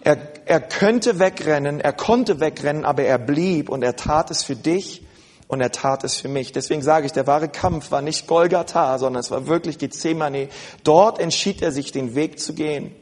Er, 0.00 0.18
er 0.46 0.60
könnte 0.60 1.18
wegrennen, 1.18 1.80
er 1.80 1.92
konnte 1.92 2.40
wegrennen, 2.40 2.84
aber 2.84 3.04
er 3.04 3.18
blieb 3.18 3.68
und 3.68 3.82
er 3.82 3.96
tat 3.96 4.30
es 4.30 4.42
für 4.42 4.56
dich 4.56 5.06
und 5.48 5.60
er 5.60 5.72
tat 5.72 6.04
es 6.04 6.16
für 6.16 6.28
mich. 6.28 6.52
Deswegen 6.52 6.82
sage 6.82 7.06
ich, 7.06 7.12
der 7.12 7.26
wahre 7.26 7.48
Kampf 7.48 7.90
war 7.90 8.02
nicht 8.02 8.26
Golgatha, 8.26 8.98
sondern 8.98 9.20
es 9.20 9.30
war 9.30 9.46
wirklich 9.46 9.78
Gethsemane. 9.78 10.48
Dort 10.84 11.18
entschied 11.18 11.62
er 11.62 11.72
sich, 11.72 11.90
den 11.92 12.14
Weg 12.14 12.38
zu 12.38 12.54
gehen. 12.54 12.94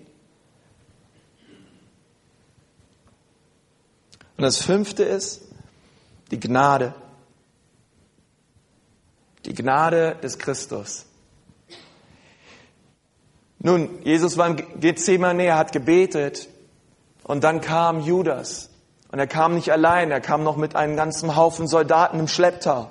Und 4.37 4.43
das 4.43 4.59
fünfte 4.59 5.03
ist 5.03 5.43
die 6.31 6.39
Gnade. 6.39 6.95
Die 9.47 9.55
Gnade 9.55 10.17
des 10.23 10.39
Christus. 10.39 11.07
Nun, 13.59 14.03
Jesus 14.05 14.37
war 14.37 14.49
im 14.49 14.81
Gethsemane, 14.81 15.45
er 15.45 15.57
hat 15.57 15.73
gebetet 15.73 16.49
und 17.25 17.43
dann 17.43 17.61
kam 17.61 18.01
Judas. 18.01 18.71
Und 19.11 19.19
er 19.19 19.27
kam 19.27 19.55
nicht 19.55 19.71
allein, 19.71 20.11
er 20.11 20.21
kam 20.21 20.43
noch 20.43 20.57
mit 20.57 20.77
einem 20.77 20.97
ganzen 20.97 21.37
Haufen 21.37 21.69
Soldaten 21.69 22.19
im 22.21 22.29
Schlepptau. 22.29 22.91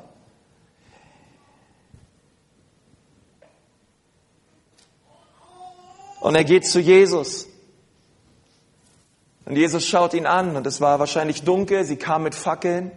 Und 6.21 6.35
er 6.35 6.43
geht 6.43 6.65
zu 6.65 6.79
Jesus. 6.79 7.47
Und 9.45 9.55
Jesus 9.55 9.85
schaut 9.85 10.15
ihn 10.15 10.25
an 10.25 10.55
und 10.55 10.65
es 10.65 10.81
war 10.81 10.99
wahrscheinlich 10.99 11.43
dunkel, 11.43 11.83
sie 11.83 11.97
kam 11.97 12.23
mit 12.23 12.33
Fackeln. 12.33 12.91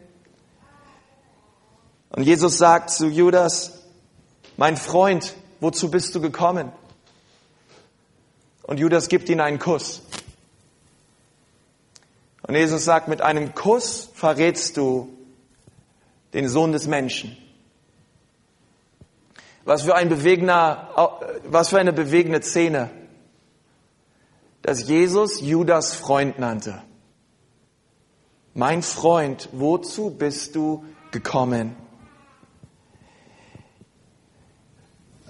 Und 2.11 2.23
Jesus 2.23 2.59
sagt 2.59 2.91
zu 2.91 3.09
Judas, 3.09 3.73
mein 4.57 4.77
Freund, 4.77 5.35
wozu 5.61 5.91
bist 5.91 6.15
du 6.15 6.21
gekommen? 6.21 6.73
Und 8.63 8.79
Judas 8.79 9.09
gibt 9.09 9.29
ihm 9.29 9.41
einen 9.41 9.59
Kuss. 9.59 10.03
Und 12.43 12.55
Jesus 12.55 12.85
sagt, 12.85 13.09
mit 13.09 13.21
einem 13.21 13.55
Kuss 13.55 14.11
verrätst 14.15 14.77
du 14.77 15.09
den 16.33 16.49
Sohn 16.49 16.73
des 16.73 16.87
Menschen. 16.87 17.37
Was 19.65 19.83
für 19.83 19.95
ein 19.95 20.09
bewegender, 20.09 21.21
was 21.45 21.69
für 21.69 21.79
eine 21.79 21.93
bewegende 21.93 22.43
Szene, 22.43 22.91
dass 24.63 24.89
Jesus 24.89 25.41
Judas 25.41 25.95
Freund 25.95 26.39
nannte. 26.39 26.83
Mein 28.55 28.83
Freund, 28.83 29.49
wozu 29.53 30.11
bist 30.11 30.55
du 30.57 30.85
gekommen? 31.11 31.77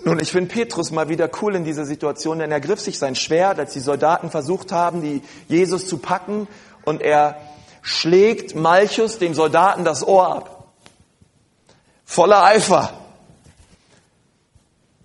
Nun, 0.04 0.20
ich 0.20 0.30
finde 0.30 0.52
Petrus 0.52 0.90
mal 0.90 1.08
wieder 1.08 1.28
cool 1.42 1.54
in 1.54 1.64
dieser 1.64 1.84
Situation, 1.84 2.38
denn 2.38 2.52
er 2.52 2.60
griff 2.60 2.80
sich 2.80 2.98
sein 2.98 3.16
Schwert, 3.16 3.58
als 3.58 3.72
die 3.72 3.80
Soldaten 3.80 4.30
versucht 4.30 4.72
haben, 4.72 5.02
die 5.02 5.22
Jesus 5.48 5.88
zu 5.88 5.98
packen, 5.98 6.46
und 6.84 7.02
er 7.02 7.36
schlägt 7.82 8.54
Malchus, 8.54 9.18
dem 9.18 9.34
Soldaten, 9.34 9.84
das 9.84 10.06
Ohr 10.06 10.28
ab. 10.28 10.68
Voller 12.04 12.44
Eifer. 12.44 12.92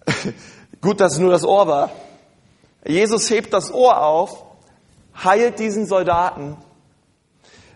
Gut, 0.81 1.01
dass 1.01 1.13
es 1.13 1.19
nur 1.19 1.31
das 1.31 1.43
Ohr 1.43 1.67
war. 1.67 1.91
Jesus 2.85 3.29
hebt 3.29 3.53
das 3.53 3.73
Ohr 3.73 4.01
auf, 4.01 4.43
heilt 5.23 5.59
diesen 5.59 5.85
Soldaten. 5.85 6.57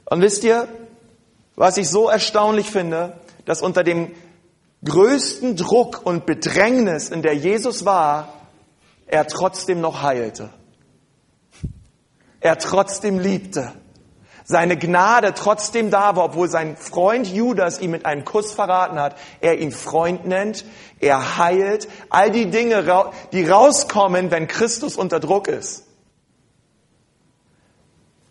Und 0.05 0.21
wisst 0.21 0.43
ihr, 0.43 0.67
was 1.55 1.77
ich 1.77 1.89
so 1.89 2.09
erstaunlich 2.09 2.69
finde, 2.69 3.13
dass 3.45 3.61
unter 3.61 3.83
dem 3.83 4.11
größten 4.87 5.55
Druck 5.55 6.05
und 6.05 6.25
Bedrängnis, 6.25 7.09
in 7.09 7.21
der 7.21 7.35
Jesus 7.35 7.85
war, 7.85 8.33
er 9.05 9.27
trotzdem 9.27 9.81
noch 9.81 10.01
heilte. 10.01 10.49
Er 12.39 12.57
trotzdem 12.57 13.19
liebte. 13.19 13.73
Seine 14.45 14.77
Gnade 14.77 15.33
trotzdem 15.33 15.91
da 15.91 16.15
war, 16.15 16.25
obwohl 16.25 16.49
sein 16.49 16.77
Freund 16.77 17.27
Judas 17.27 17.81
ihn 17.81 17.91
mit 17.91 18.05
einem 18.05 18.23
Kuss 18.23 18.53
verraten 18.53 18.97
hat. 18.97 19.17
Er 19.41 19.59
ihn 19.59 19.73
Freund 19.73 20.25
nennt, 20.25 20.63
er 21.01 21.37
heilt. 21.37 21.89
All 22.09 22.31
die 22.31 22.49
Dinge, 22.49 23.11
die 23.33 23.45
rauskommen, 23.45 24.31
wenn 24.31 24.47
Christus 24.47 24.95
unter 24.95 25.19
Druck 25.19 25.49
ist. 25.49 25.85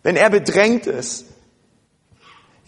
Wenn 0.03 0.17
er 0.17 0.31
bedrängt 0.31 0.87
ist. 0.87 1.27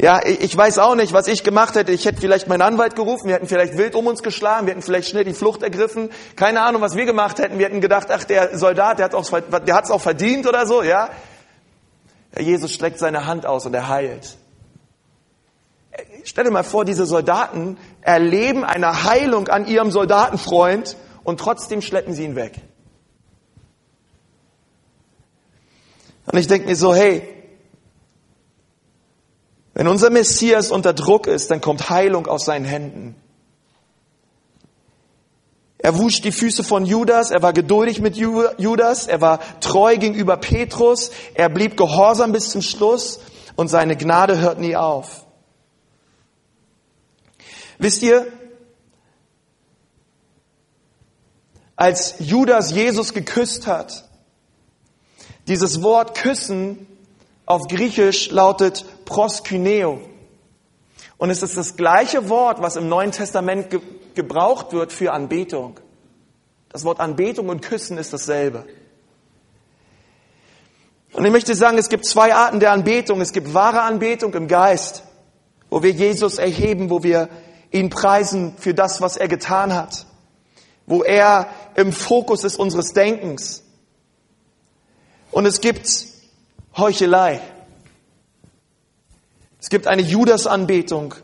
Ja, 0.01 0.25
ich 0.25 0.57
weiß 0.57 0.79
auch 0.79 0.95
nicht, 0.95 1.13
was 1.13 1.27
ich 1.27 1.43
gemacht 1.43 1.75
hätte. 1.75 1.91
Ich 1.91 2.05
hätte 2.05 2.21
vielleicht 2.21 2.47
meinen 2.47 2.63
Anwalt 2.63 2.95
gerufen, 2.95 3.27
wir 3.27 3.35
hätten 3.35 3.49
vielleicht 3.49 3.77
wild 3.77 3.97
um 3.97 4.07
uns 4.07 4.23
geschlagen, 4.23 4.67
wir 4.67 4.71
hätten 4.71 4.83
vielleicht 4.83 5.09
schnell 5.09 5.25
die 5.25 5.35
Flucht 5.35 5.65
ergriffen. 5.65 6.11
Keine 6.37 6.63
Ahnung, 6.63 6.83
was 6.83 6.95
wir 6.95 7.05
gemacht 7.05 7.41
hätten. 7.41 7.59
Wir 7.59 7.67
hätten 7.67 7.81
gedacht, 7.81 8.07
ach, 8.11 8.23
der 8.23 8.57
Soldat, 8.57 9.01
der 9.01 9.07
hat 9.07 9.15
es 9.15 9.33
auch, 9.33 9.97
auch 9.97 10.01
verdient 10.01 10.47
oder 10.47 10.67
so, 10.67 10.85
ja. 10.85 11.11
Jesus 12.39 12.73
streckt 12.73 13.01
seine 13.01 13.27
Hand 13.27 13.45
aus 13.45 13.67
und 13.67 13.75
er 13.75 13.89
heilt. 13.89 14.37
Stell 16.23 16.45
dir 16.45 16.53
mal 16.53 16.63
vor, 16.63 16.85
diese 16.85 17.05
Soldaten 17.05 17.77
erleben 18.01 18.65
eine 18.65 19.03
Heilung 19.03 19.49
an 19.49 19.67
ihrem 19.67 19.91
Soldatenfreund 19.91 20.97
und 21.25 21.41
trotzdem 21.41 21.83
schleppen 21.83 22.15
sie 22.15 22.25
ihn 22.25 22.37
weg. 22.37 22.55
Und 26.27 26.39
ich 26.39 26.47
denke 26.47 26.69
mir 26.69 26.77
so, 26.77 26.95
hey, 26.95 27.38
wenn 29.79 29.87
unser 29.87 30.11
Messias 30.11 30.73
unter 30.73 30.93
Druck 30.93 31.29
ist, 31.29 31.53
dann 31.53 31.61
kommt 31.61 31.89
Heilung 31.89 32.27
aus 32.27 32.45
seinen 32.45 32.65
Händen. 32.65 33.15
Er 35.79 35.97
wusch 35.97 36.21
die 36.21 36.33
Füße 36.33 36.65
von 36.65 36.85
Judas, 36.85 37.31
er 37.31 37.43
war 37.43 37.53
geduldig 37.53 38.01
mit 38.01 38.17
Judas, 38.17 39.07
er 39.07 39.21
war 39.21 39.39
treu 39.61 39.97
gegenüber 39.97 40.37
Petrus, 40.37 41.13
er 41.35 41.49
blieb 41.49 41.77
gehorsam 41.77 42.33
bis 42.33 42.51
zum 42.51 42.61
Schluss 42.61 43.21
und 43.55 43.69
seine 43.69 43.97
Gnade 43.97 44.41
hört 44.41 44.59
nie 44.59 44.75
auf. 44.75 45.25
Wisst 47.79 48.03
ihr, 48.03 48.27
als 51.77 52.17
Judas 52.19 52.73
Jesus 52.73 53.15
geküsst 53.15 53.69
hat, 53.69 54.09
dieses 55.47 55.85
Wort 55.85 56.17
küssen 56.17 56.89
auf 57.47 57.69
Griechisch 57.69 58.31
lautet 58.31 58.85
proskyneo. 59.09 60.01
Und 61.17 61.31
es 61.31 61.43
ist 61.43 61.57
das 61.57 61.77
gleiche 61.77 62.29
Wort, 62.29 62.61
was 62.61 62.77
im 62.77 62.89
Neuen 62.89 63.11
Testament 63.11 63.71
ge 63.71 63.81
gebraucht 64.15 64.73
wird 64.73 64.93
für 64.93 65.13
Anbetung. 65.13 65.79
Das 66.71 66.85
Wort 66.85 66.99
Anbetung 66.99 67.49
und 67.49 67.63
Küssen 67.63 67.99
ist 67.99 68.13
dasselbe. 68.13 68.67
Und 71.13 71.25
ich 71.25 71.31
möchte 71.31 71.55
sagen, 71.55 71.79
es 71.79 71.89
gibt 71.89 72.05
zwei 72.05 72.35
Arten 72.35 72.59
der 72.59 72.73
Anbetung. 72.73 73.21
Es 73.21 73.33
gibt 73.33 73.55
wahre 73.55 73.83
Anbetung 73.83 74.35
im 74.35 74.49
Geist, 74.49 75.05
wo 75.71 75.85
wir 75.85 75.93
Jesus 75.93 76.39
erheben, 76.39 76.91
wo 76.91 77.05
wir 77.05 77.29
ihn 77.71 77.91
preisen 77.91 78.55
für 78.59 78.75
das, 78.75 79.01
was 79.01 79.17
er 79.17 79.29
getan 79.29 79.73
hat, 79.73 80.05
wo 80.87 81.05
er 81.05 81.49
im 81.77 81.93
Fokus 81.93 82.43
ist 82.43 82.59
unseres 82.59 82.93
Denkens. 82.93 83.63
Und 85.31 85.47
es 85.47 85.61
gibt 85.61 85.89
Heuchelei. 86.77 87.41
Es 89.61 89.71
gibt 89.71 89.87
eine 89.87 90.03
Judas-Anbetung. 90.03 91.15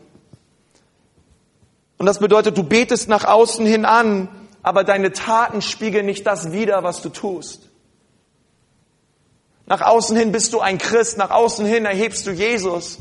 Und 1.97 2.05
das 2.05 2.19
bedeutet, 2.19 2.57
du 2.57 2.63
betest 2.63 3.07
nach 3.07 3.23
außen 3.23 3.65
hin 3.65 3.85
an, 3.85 4.27
aber 4.61 4.83
deine 4.83 5.13
Taten 5.13 5.61
spiegeln 5.61 6.05
nicht 6.05 6.25
das 6.27 6.51
wider, 6.51 6.83
was 6.83 7.01
du 7.01 7.09
tust. 7.09 7.69
Nach 9.67 9.81
außen 9.81 10.15
hin 10.15 10.31
bist 10.31 10.53
du 10.53 10.59
ein 10.59 10.77
Christ, 10.77 11.17
nach 11.17 11.31
außen 11.31 11.65
hin 11.65 11.85
erhebst 11.85 12.27
du 12.27 12.31
Jesus. 12.31 12.99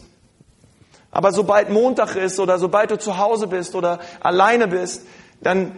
Aber 1.10 1.32
sobald 1.32 1.70
Montag 1.70 2.16
ist 2.16 2.40
oder 2.40 2.58
sobald 2.58 2.90
du 2.90 2.98
zu 2.98 3.18
Hause 3.18 3.46
bist 3.46 3.74
oder 3.74 4.00
alleine 4.20 4.66
bist, 4.68 5.02
dann 5.40 5.76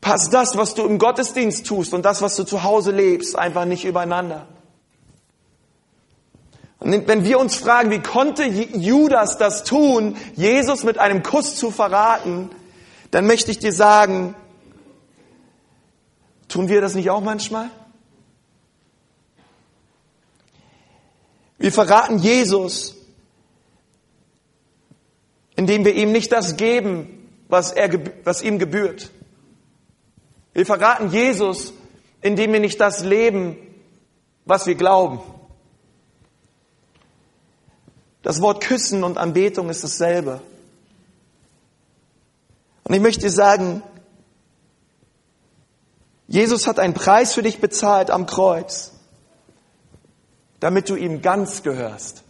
passt 0.00 0.32
das, 0.32 0.56
was 0.56 0.74
du 0.74 0.84
im 0.86 0.98
Gottesdienst 0.98 1.66
tust 1.66 1.92
und 1.92 2.04
das, 2.04 2.22
was 2.22 2.36
du 2.36 2.44
zu 2.44 2.62
Hause 2.62 2.92
lebst, 2.92 3.36
einfach 3.36 3.64
nicht 3.64 3.84
übereinander. 3.84 4.46
Und 6.80 7.06
wenn 7.06 7.24
wir 7.24 7.38
uns 7.38 7.56
fragen, 7.56 7.90
wie 7.90 8.00
konnte 8.00 8.44
Judas 8.44 9.36
das 9.36 9.64
tun, 9.64 10.16
Jesus 10.34 10.82
mit 10.82 10.98
einem 10.98 11.22
Kuss 11.22 11.56
zu 11.56 11.70
verraten, 11.70 12.50
dann 13.10 13.26
möchte 13.26 13.50
ich 13.50 13.58
dir 13.58 13.72
sagen, 13.72 14.34
tun 16.48 16.68
wir 16.68 16.80
das 16.80 16.94
nicht 16.94 17.10
auch 17.10 17.20
manchmal? 17.20 17.70
Wir 21.58 21.70
verraten 21.70 22.18
Jesus, 22.18 22.96
indem 25.54 25.84
wir 25.84 25.94
ihm 25.94 26.12
nicht 26.12 26.32
das 26.32 26.56
geben, 26.56 27.28
was, 27.48 27.72
er, 27.72 27.90
was 28.24 28.40
ihm 28.40 28.58
gebührt. 28.58 29.10
Wir 30.54 30.64
verraten 30.64 31.10
Jesus, 31.10 31.74
indem 32.22 32.54
wir 32.54 32.60
nicht 32.60 32.80
das 32.80 33.04
leben, 33.04 33.58
was 34.46 34.66
wir 34.66 34.76
glauben. 34.76 35.20
Das 38.22 38.40
Wort 38.40 38.62
Küssen 38.62 39.02
und 39.02 39.18
Anbetung 39.18 39.70
ist 39.70 39.82
dasselbe. 39.82 40.40
Und 42.84 42.94
ich 42.94 43.00
möchte 43.00 43.22
dir 43.22 43.30
sagen, 43.30 43.82
Jesus 46.26 46.66
hat 46.66 46.78
einen 46.78 46.94
Preis 46.94 47.34
für 47.34 47.42
dich 47.42 47.60
bezahlt 47.60 48.10
am 48.10 48.26
Kreuz, 48.26 48.92
damit 50.60 50.88
du 50.88 50.94
ihm 50.94 51.22
ganz 51.22 51.62
gehörst. 51.62 52.22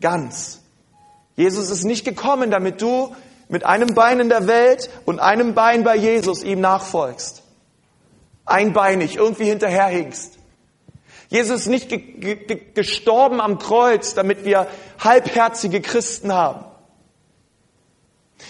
Ganz. 0.00 0.60
Jesus 1.36 1.70
ist 1.70 1.84
nicht 1.84 2.04
gekommen, 2.04 2.50
damit 2.50 2.82
du 2.82 3.14
mit 3.48 3.64
einem 3.64 3.94
Bein 3.94 4.20
in 4.20 4.28
der 4.28 4.46
Welt 4.46 4.90
und 5.06 5.18
einem 5.18 5.54
Bein 5.54 5.84
bei 5.84 5.96
Jesus 5.96 6.42
ihm 6.42 6.60
nachfolgst. 6.60 7.42
Einbeinig 8.44 9.16
irgendwie 9.16 9.46
hinterherhinkst. 9.46 10.38
Jesus 11.32 11.62
ist 11.62 11.68
nicht 11.68 11.88
ge 11.88 11.96
ge 11.96 12.60
gestorben 12.74 13.40
am 13.40 13.58
Kreuz, 13.58 14.12
damit 14.12 14.44
wir 14.44 14.66
halbherzige 14.98 15.80
Christen 15.80 16.30
haben. 16.30 16.66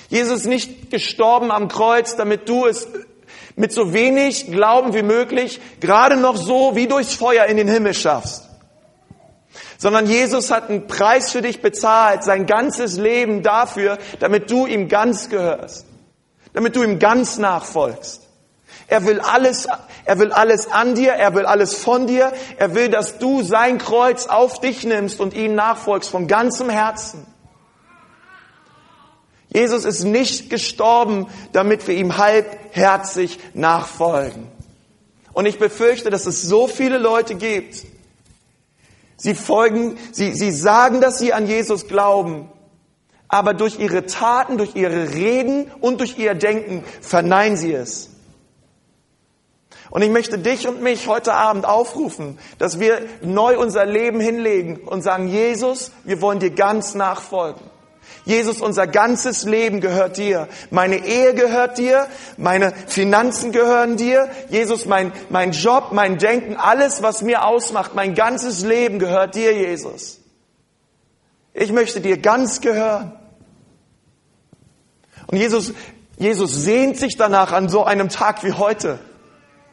Jesus 0.09 0.41
ist 0.41 0.47
nicht 0.47 0.91
gestorben 0.91 1.53
am 1.53 1.69
Kreuz, 1.69 2.17
damit 2.17 2.49
du 2.49 2.67
es 2.67 2.89
mit 3.55 3.71
so 3.71 3.93
wenig 3.93 4.51
Glauben 4.51 4.95
wie 4.95 5.05
möglich 5.05 5.61
gerade 5.79 6.17
noch 6.17 6.37
so 6.37 6.75
wie 6.75 6.89
durchs 6.89 7.15
Feuer 7.15 7.45
in 7.45 7.57
den 7.57 7.69
Himmel 7.69 7.95
schaffst. 7.95 8.49
Sondern 9.79 10.07
Jesus 10.07 10.51
hat 10.51 10.69
einen 10.69 10.89
Preis 10.89 11.31
für 11.31 11.41
dich 11.41 11.63
bezahlt, 11.63 12.25
sein 12.25 12.47
ganzes 12.47 12.99
Leben 12.99 13.45
dafür, 13.45 13.99
damit 14.19 14.51
du 14.51 14.67
ihm 14.67 14.89
ganz 14.89 15.29
gehörst, 15.29 15.87
damit 16.53 16.75
du 16.75 16.83
ihm 16.83 16.99
ganz 16.99 17.39
nachfolgst. 17.39 18.22
Er 18.93 19.07
will 19.07 19.21
alles, 19.21 19.69
er 20.05 20.19
will 20.19 20.33
alles 20.33 20.71
an 20.71 20.95
dir, 20.95 21.15
er 21.15 21.35
will 21.35 21.47
alles 21.47 21.75
von 21.75 22.07
dir. 22.07 22.31
Er 22.59 22.75
will, 22.75 22.91
dass 22.91 23.17
du 23.17 23.43
sein 23.43 23.79
Kreuz 23.79 24.27
auf 24.27 24.61
dich 24.61 24.85
nimmst 24.85 25.19
und 25.19 25.33
ihm 25.33 25.55
nachfolgst 25.55 26.11
von 26.11 26.27
ganzem 26.27 26.69
Herzen. 26.69 27.27
Jesus 29.49 29.87
ist 29.87 30.05
nicht 30.05 30.51
gestorben, 30.51 31.27
damit 31.55 31.89
wir 31.89 31.95
ihm 31.95 32.19
halbherzig 32.19 33.39
nachfolgen. 33.55 34.47
Und 35.33 35.47
ich 35.47 35.59
befürchte, 35.59 36.11
dass 36.11 36.27
es 36.27 36.43
so 36.43 36.67
viele 36.67 36.99
Leute 36.99 37.35
gibt. 37.35 37.87
Sie 39.17 39.35
folgen, 39.35 39.97
sie, 40.13 40.35
sie 40.35 40.51
sagen, 40.51 41.01
dass 41.01 41.19
sie 41.19 41.33
an 41.33 41.47
Jesus 41.47 41.89
glauben, 41.89 42.51
aber 43.27 43.55
durch 43.55 43.79
ihre 43.79 44.05
Taten, 44.05 44.59
durch 44.59 44.77
ihre 44.77 45.15
Reden 45.15 45.71
und 45.81 46.01
durch 46.01 46.19
ihr 46.19 46.35
Denken 46.35 46.85
verneinen 47.01 47.57
sie 47.57 47.73
es. 47.73 48.12
Und 49.93 50.01
ich 50.01 50.09
möchte 50.09 50.39
dich 50.39 50.67
und 50.67 50.81
mich 50.81 51.07
heute 51.07 51.35
Abend 51.35 51.67
aufrufen, 51.67 52.39
dass 52.57 52.81
wir 52.81 53.03
neu 53.21 53.59
unser 53.59 53.85
Leben 53.85 54.21
hinlegen 54.21 54.77
und 54.87 55.03
sagen, 55.03 55.29
Jesus, 55.29 55.93
wir 56.05 56.23
wollen 56.23 56.39
dir 56.39 56.49
ganz 56.49 56.95
nachfolgen. 56.95 57.61
Jesus, 58.25 58.63
unser 58.63 58.87
ganzes 58.87 59.45
Leben 59.45 59.83
gehört 59.83 60.17
dir. 60.17 60.49
Meine 60.71 61.05
Ehe 61.05 61.35
gehört 61.35 61.77
dir. 61.77 62.07
Meine 62.39 62.73
Finanzen 62.87 63.53
gehören 63.53 63.99
dir. 63.99 64.31
Jesus, 64.49 64.87
mein, 64.87 65.13
mein 65.29 65.53
Job, 65.53 65.89
mein 65.91 66.17
Denken, 66.17 66.57
alles, 66.57 67.03
was 67.03 67.21
mir 67.21 67.45
ausmacht, 67.45 67.95
mein 67.95 68.15
ganzes 68.15 68.63
Leben 68.63 68.99
gehört 68.99 69.35
dir, 69.35 69.53
Jesus. 69.55 70.21
Ich 71.53 71.71
möchte 71.71 72.01
dir 72.01 72.17
ganz 72.17 72.63
gehören. 72.63 73.13
Und 75.27 75.37
Jesus, 75.37 75.75
Jesus 76.17 76.65
sehnt 76.65 76.97
sich 76.97 77.19
danach 77.19 77.53
an 77.53 77.69
so 77.69 77.85
einem 77.85 78.09
Tag 78.09 78.43
wie 78.43 78.53
heute. 78.53 78.99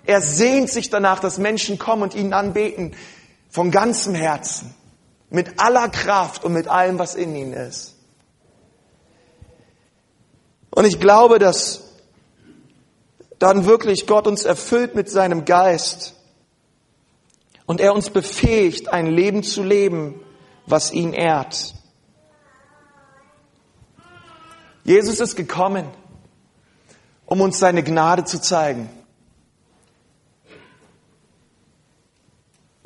Er 0.10 0.24
sehnt 0.24 0.72
sich 0.72 0.90
danach, 0.90 1.20
dass 1.20 1.38
Menschen 1.38 1.78
kommen 1.78 2.02
und 2.02 2.16
ihn 2.16 2.34
anbeten 2.34 2.96
von 3.52 3.70
ganzem 3.70 4.16
Herzen, 4.16 4.74
mit 5.30 5.60
aller 5.60 5.88
Kraft 5.88 6.44
und 6.44 6.54
mit 6.54 6.68
allem, 6.68 6.98
was 6.98 7.14
in 7.14 7.36
ihnen 7.36 7.54
ist. 7.54 7.94
Und 10.72 10.86
ich 10.86 11.00
glaube, 11.00 11.38
dass 11.38 11.84
dann 13.38 13.68
wirklich 13.68 14.08
Gott 14.08 14.26
uns 14.26 14.46
erfüllt 14.46 14.96
mit 14.96 15.12
seinem 15.12 15.46
Geist 15.46 16.16
und 17.68 17.80
er 17.80 17.94
uns 17.94 18.10
befähigt, 18.10 18.90
ein 18.90 19.06
Leben 19.06 19.44
zu 19.44 19.62
leben, 19.62 20.20
was 20.66 20.92
ihn 20.92 21.14
ehrt. 21.14 21.76
Jesus 24.84 25.20
ist 25.20 25.36
gekommen, 25.36 25.88
um 27.28 27.42
uns 27.42 27.60
seine 27.60 27.84
Gnade 27.84 28.26
zu 28.26 28.42
zeigen. 28.42 28.90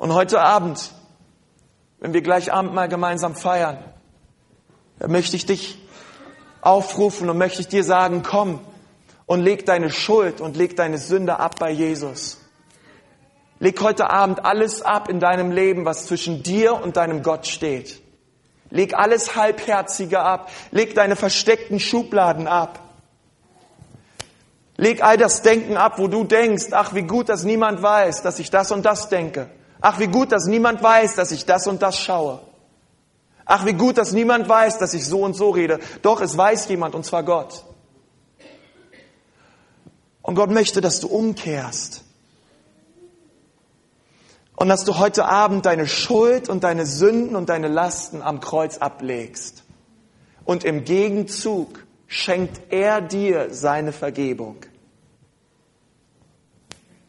Und 0.04 0.12
heute 0.12 0.42
Abend, 0.42 0.92
wenn 1.98 2.12
wir 2.12 2.20
gleich 2.20 2.52
Abend 2.52 2.74
mal 2.74 2.90
gemeinsam 2.90 3.34
feiern, 3.34 3.78
möchte 4.98 5.34
ich 5.34 5.46
dich 5.46 5.78
aufrufen 6.60 7.30
und 7.30 7.38
möchte 7.38 7.62
ich 7.62 7.68
dir 7.68 7.84
sagen, 7.84 8.22
komm 8.22 8.60
und 9.24 9.40
leg 9.40 9.64
deine 9.64 9.88
Schuld 9.88 10.42
und 10.42 10.58
leg 10.58 10.76
deine 10.76 10.98
Sünde 10.98 11.40
ab 11.40 11.58
bei 11.58 11.70
Jesus. 11.70 12.36
Leg 13.60 13.80
heute 13.80 14.10
Abend 14.10 14.44
alles 14.44 14.82
ab 14.82 15.08
in 15.08 15.20
deinem 15.20 15.50
Leben, 15.50 15.86
was 15.86 16.04
zwischen 16.04 16.42
dir 16.42 16.74
und 16.74 16.98
deinem 16.98 17.22
Gott 17.22 17.46
steht. 17.46 18.02
Leg 18.68 18.92
alles 18.92 19.36
Halbherzige 19.36 20.20
ab. 20.20 20.50
Leg 20.70 20.94
deine 20.94 21.16
versteckten 21.16 21.80
Schubladen 21.80 22.46
ab. 22.46 22.78
Leg 24.76 25.02
all 25.02 25.16
das 25.16 25.40
Denken 25.40 25.78
ab, 25.78 25.98
wo 25.98 26.08
du 26.08 26.24
denkst, 26.24 26.72
ach 26.72 26.92
wie 26.92 27.04
gut, 27.04 27.30
dass 27.30 27.44
niemand 27.44 27.80
weiß, 27.80 28.20
dass 28.20 28.38
ich 28.38 28.50
das 28.50 28.70
und 28.70 28.84
das 28.84 29.08
denke. 29.08 29.48
Ach 29.86 29.98
wie 29.98 30.06
gut, 30.06 30.32
dass 30.32 30.46
niemand 30.46 30.82
weiß, 30.82 31.14
dass 31.14 31.30
ich 31.30 31.44
das 31.44 31.66
und 31.66 31.82
das 31.82 31.98
schaue. 31.98 32.40
Ach, 33.44 33.66
wie 33.66 33.74
gut, 33.74 33.98
dass 33.98 34.12
niemand 34.12 34.48
weiß, 34.48 34.78
dass 34.78 34.94
ich 34.94 35.04
so 35.04 35.20
und 35.20 35.34
so 35.34 35.50
rede. 35.50 35.78
Doch, 36.00 36.22
es 36.22 36.38
weiß 36.38 36.68
jemand, 36.68 36.94
und 36.94 37.04
zwar 37.04 37.22
Gott. 37.22 37.66
Und 40.22 40.36
Gott 40.36 40.48
möchte, 40.48 40.80
dass 40.80 41.00
du 41.00 41.08
umkehrst. 41.08 42.02
Und 44.56 44.70
dass 44.70 44.84
du 44.84 44.96
heute 44.96 45.26
Abend 45.26 45.66
deine 45.66 45.86
Schuld 45.86 46.48
und 46.48 46.64
deine 46.64 46.86
Sünden 46.86 47.36
und 47.36 47.50
deine 47.50 47.68
Lasten 47.68 48.22
am 48.22 48.40
Kreuz 48.40 48.78
ablegst. 48.78 49.64
Und 50.46 50.64
im 50.64 50.84
Gegenzug 50.84 51.84
schenkt 52.06 52.72
er 52.72 53.02
dir 53.02 53.52
seine 53.52 53.92
Vergebung, 53.92 54.56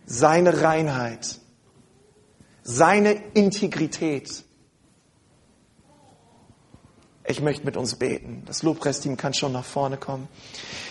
seine 0.05 0.61
Reinheit, 0.61 1.39
seine 2.65 3.13
Integrität 3.33 4.43
ich 7.27 7.41
möchte 7.41 7.65
mit 7.65 7.75
uns 7.75 7.95
beten. 7.95 8.43
Das 8.45 8.61
Lobpreisteam 8.61 9.17
kann 9.17 9.33
schon 9.33 9.51
nach 9.51 9.65
vorne 9.65 9.97
kommen. 9.97 10.27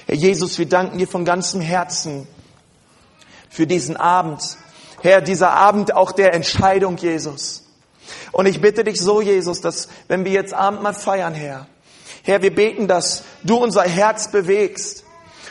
Herr 0.06 0.16
Jesus, 0.16 0.58
wir 0.58 0.66
danken 0.66 0.98
dir 0.98 1.06
von 1.06 1.24
ganzem 1.24 1.60
Herzen 1.60 2.26
für 3.48 3.66
diesen 3.66 3.96
Abend. 3.96 4.42
Herr, 5.00 5.20
dieser 5.20 5.52
Abend 5.52 5.94
auch 5.94 6.12
der 6.12 6.34
Entscheidung, 6.34 6.96
Jesus. 6.96 7.64
Und 8.32 8.46
ich 8.46 8.60
bitte 8.60 8.82
dich 8.82 9.00
so, 9.00 9.20
Jesus, 9.20 9.60
dass 9.60 9.88
wenn 10.08 10.24
wir 10.24 10.32
jetzt 10.32 10.52
Abendmahl 10.52 10.94
feiern, 10.94 11.34
Herr, 11.34 11.68
Herr, 12.24 12.42
wir 12.42 12.54
beten, 12.54 12.88
dass 12.88 13.22
du 13.44 13.56
unser 13.56 13.82
Herz 13.82 14.30
bewegst 14.32 15.04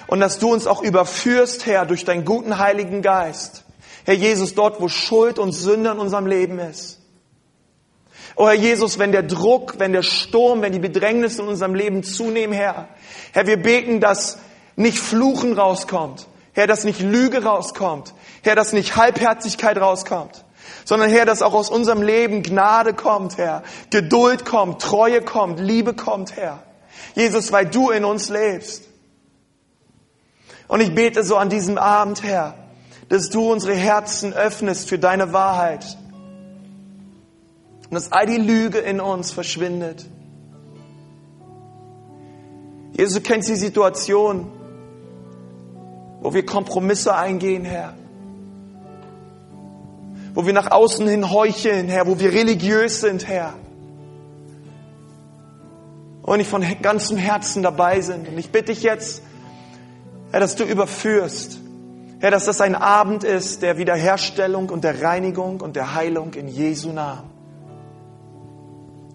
und 0.08 0.20
dass 0.20 0.40
du 0.40 0.52
uns 0.52 0.68
auch 0.68 0.82
überführst, 0.82 1.66
Herr, 1.66 1.86
durch 1.86 2.04
deinen 2.04 2.26
guten 2.26 2.58
Heiligen 2.58 3.02
Geist. 3.02 3.63
Herr 4.06 4.14
Jesus, 4.14 4.56
dort, 4.56 4.82
wo 4.82 4.88
Schuld 4.88 5.40
und 5.40 5.54
Sünde 5.54 5.92
in 5.92 6.00
unserem 6.00 6.26
Leben 6.26 6.60
ist. 6.60 7.00
Oh 8.36 8.48
Herr 8.48 8.56
Jesus, 8.56 9.00
wenn 9.00 9.12
der 9.12 9.24
Druck, 9.24 9.76
wenn 9.78 9.94
der 9.94 10.02
Sturm, 10.02 10.62
wenn 10.62 10.74
die 10.74 10.80
Bedrängnisse 10.80 11.42
in 11.42 11.48
unserem 11.48 11.76
Leben 11.76 12.04
zunehmen, 12.04 12.54
Herr, 12.54 12.90
Herr, 13.32 13.48
wir 13.48 13.58
beten, 13.58 14.00
dass 14.00 14.40
nicht 14.76 14.98
Fluchen 14.98 15.54
rauskommt, 15.54 16.28
Herr, 16.54 16.68
dass 16.68 16.84
nicht 16.84 17.00
Lüge 17.00 17.44
rauskommt, 17.44 18.14
Herr, 18.42 18.56
dass 18.56 18.74
nicht 18.74 18.96
Halbherzigkeit 18.96 19.78
rauskommt, 19.78 20.44
sondern 20.84 21.10
Herr, 21.10 21.26
dass 21.26 21.42
auch 21.42 21.54
aus 21.54 21.70
unserem 21.70 22.02
Leben 22.02 22.44
Gnade 22.44 22.94
kommt, 22.94 23.38
Herr, 23.38 23.64
Geduld 23.92 24.46
kommt, 24.46 24.82
Treue 24.82 25.22
kommt, 25.22 25.60
Liebe 25.60 25.94
kommt, 25.94 26.36
Herr. 26.36 26.64
Jesus, 27.16 27.52
weil 27.52 27.68
du 27.68 27.92
in 27.92 28.04
uns 28.04 28.30
lebst. 28.30 28.86
Und 30.68 30.82
ich 30.82 30.96
bete 30.96 31.24
so 31.24 31.38
an 31.38 31.50
diesem 31.50 31.78
Abend, 31.78 32.24
Herr, 32.24 32.56
dass 33.14 33.30
du 33.30 33.52
unsere 33.52 33.76
Herzen 33.76 34.34
öffnest 34.34 34.90
für 34.90 34.98
deine 34.98 35.34
Wahrheit 35.34 35.86
und 37.88 37.94
dass 37.94 38.12
all 38.12 38.26
die 38.26 38.38
Lüge 38.38 38.80
in 38.80 39.00
uns 39.00 39.32
verschwindet. 39.32 40.04
Jesus, 42.98 43.14
du 43.14 43.22
kennst 43.22 43.50
die 43.50 43.56
Situation, 43.56 44.52
wo 46.22 46.34
wir 46.34 46.44
Kompromisse 46.44 47.16
eingehen, 47.16 47.66
Herr. 47.66 47.94
Wo 50.34 50.48
wir 50.48 50.54
nach 50.54 50.72
außen 50.72 51.08
hin 51.08 51.30
heucheln, 51.30 51.90
Herr, 51.90 52.08
wo 52.08 52.20
wir 52.20 52.34
religiös 52.34 53.02
sind, 53.02 53.28
Herr. 53.28 53.54
Und 56.24 56.38
nicht 56.38 56.50
von 56.50 56.66
ganzem 56.82 57.18
Herzen 57.18 57.62
dabei 57.62 58.02
sind. 58.02 58.28
Und 58.28 58.40
ich 58.40 58.50
bitte 58.50 58.74
dich 58.74 58.82
jetzt, 58.82 59.22
Herr, 60.32 60.40
dass 60.40 60.56
du 60.56 60.64
überführst. 60.64 61.60
Herr, 62.24 62.32
dass 62.32 62.46
das 62.46 62.62
ein 62.62 62.74
Abend 62.74 63.26
ist 63.26 63.64
der 63.64 63.78
Wiederherstellung 63.78 64.70
und 64.70 64.86
der 64.86 65.02
Reinigung 65.02 65.60
und 65.60 65.76
der 65.76 65.94
Heilung 65.94 66.34
in 66.36 66.48
Jesu 66.48 66.94
Namen. 66.94 67.33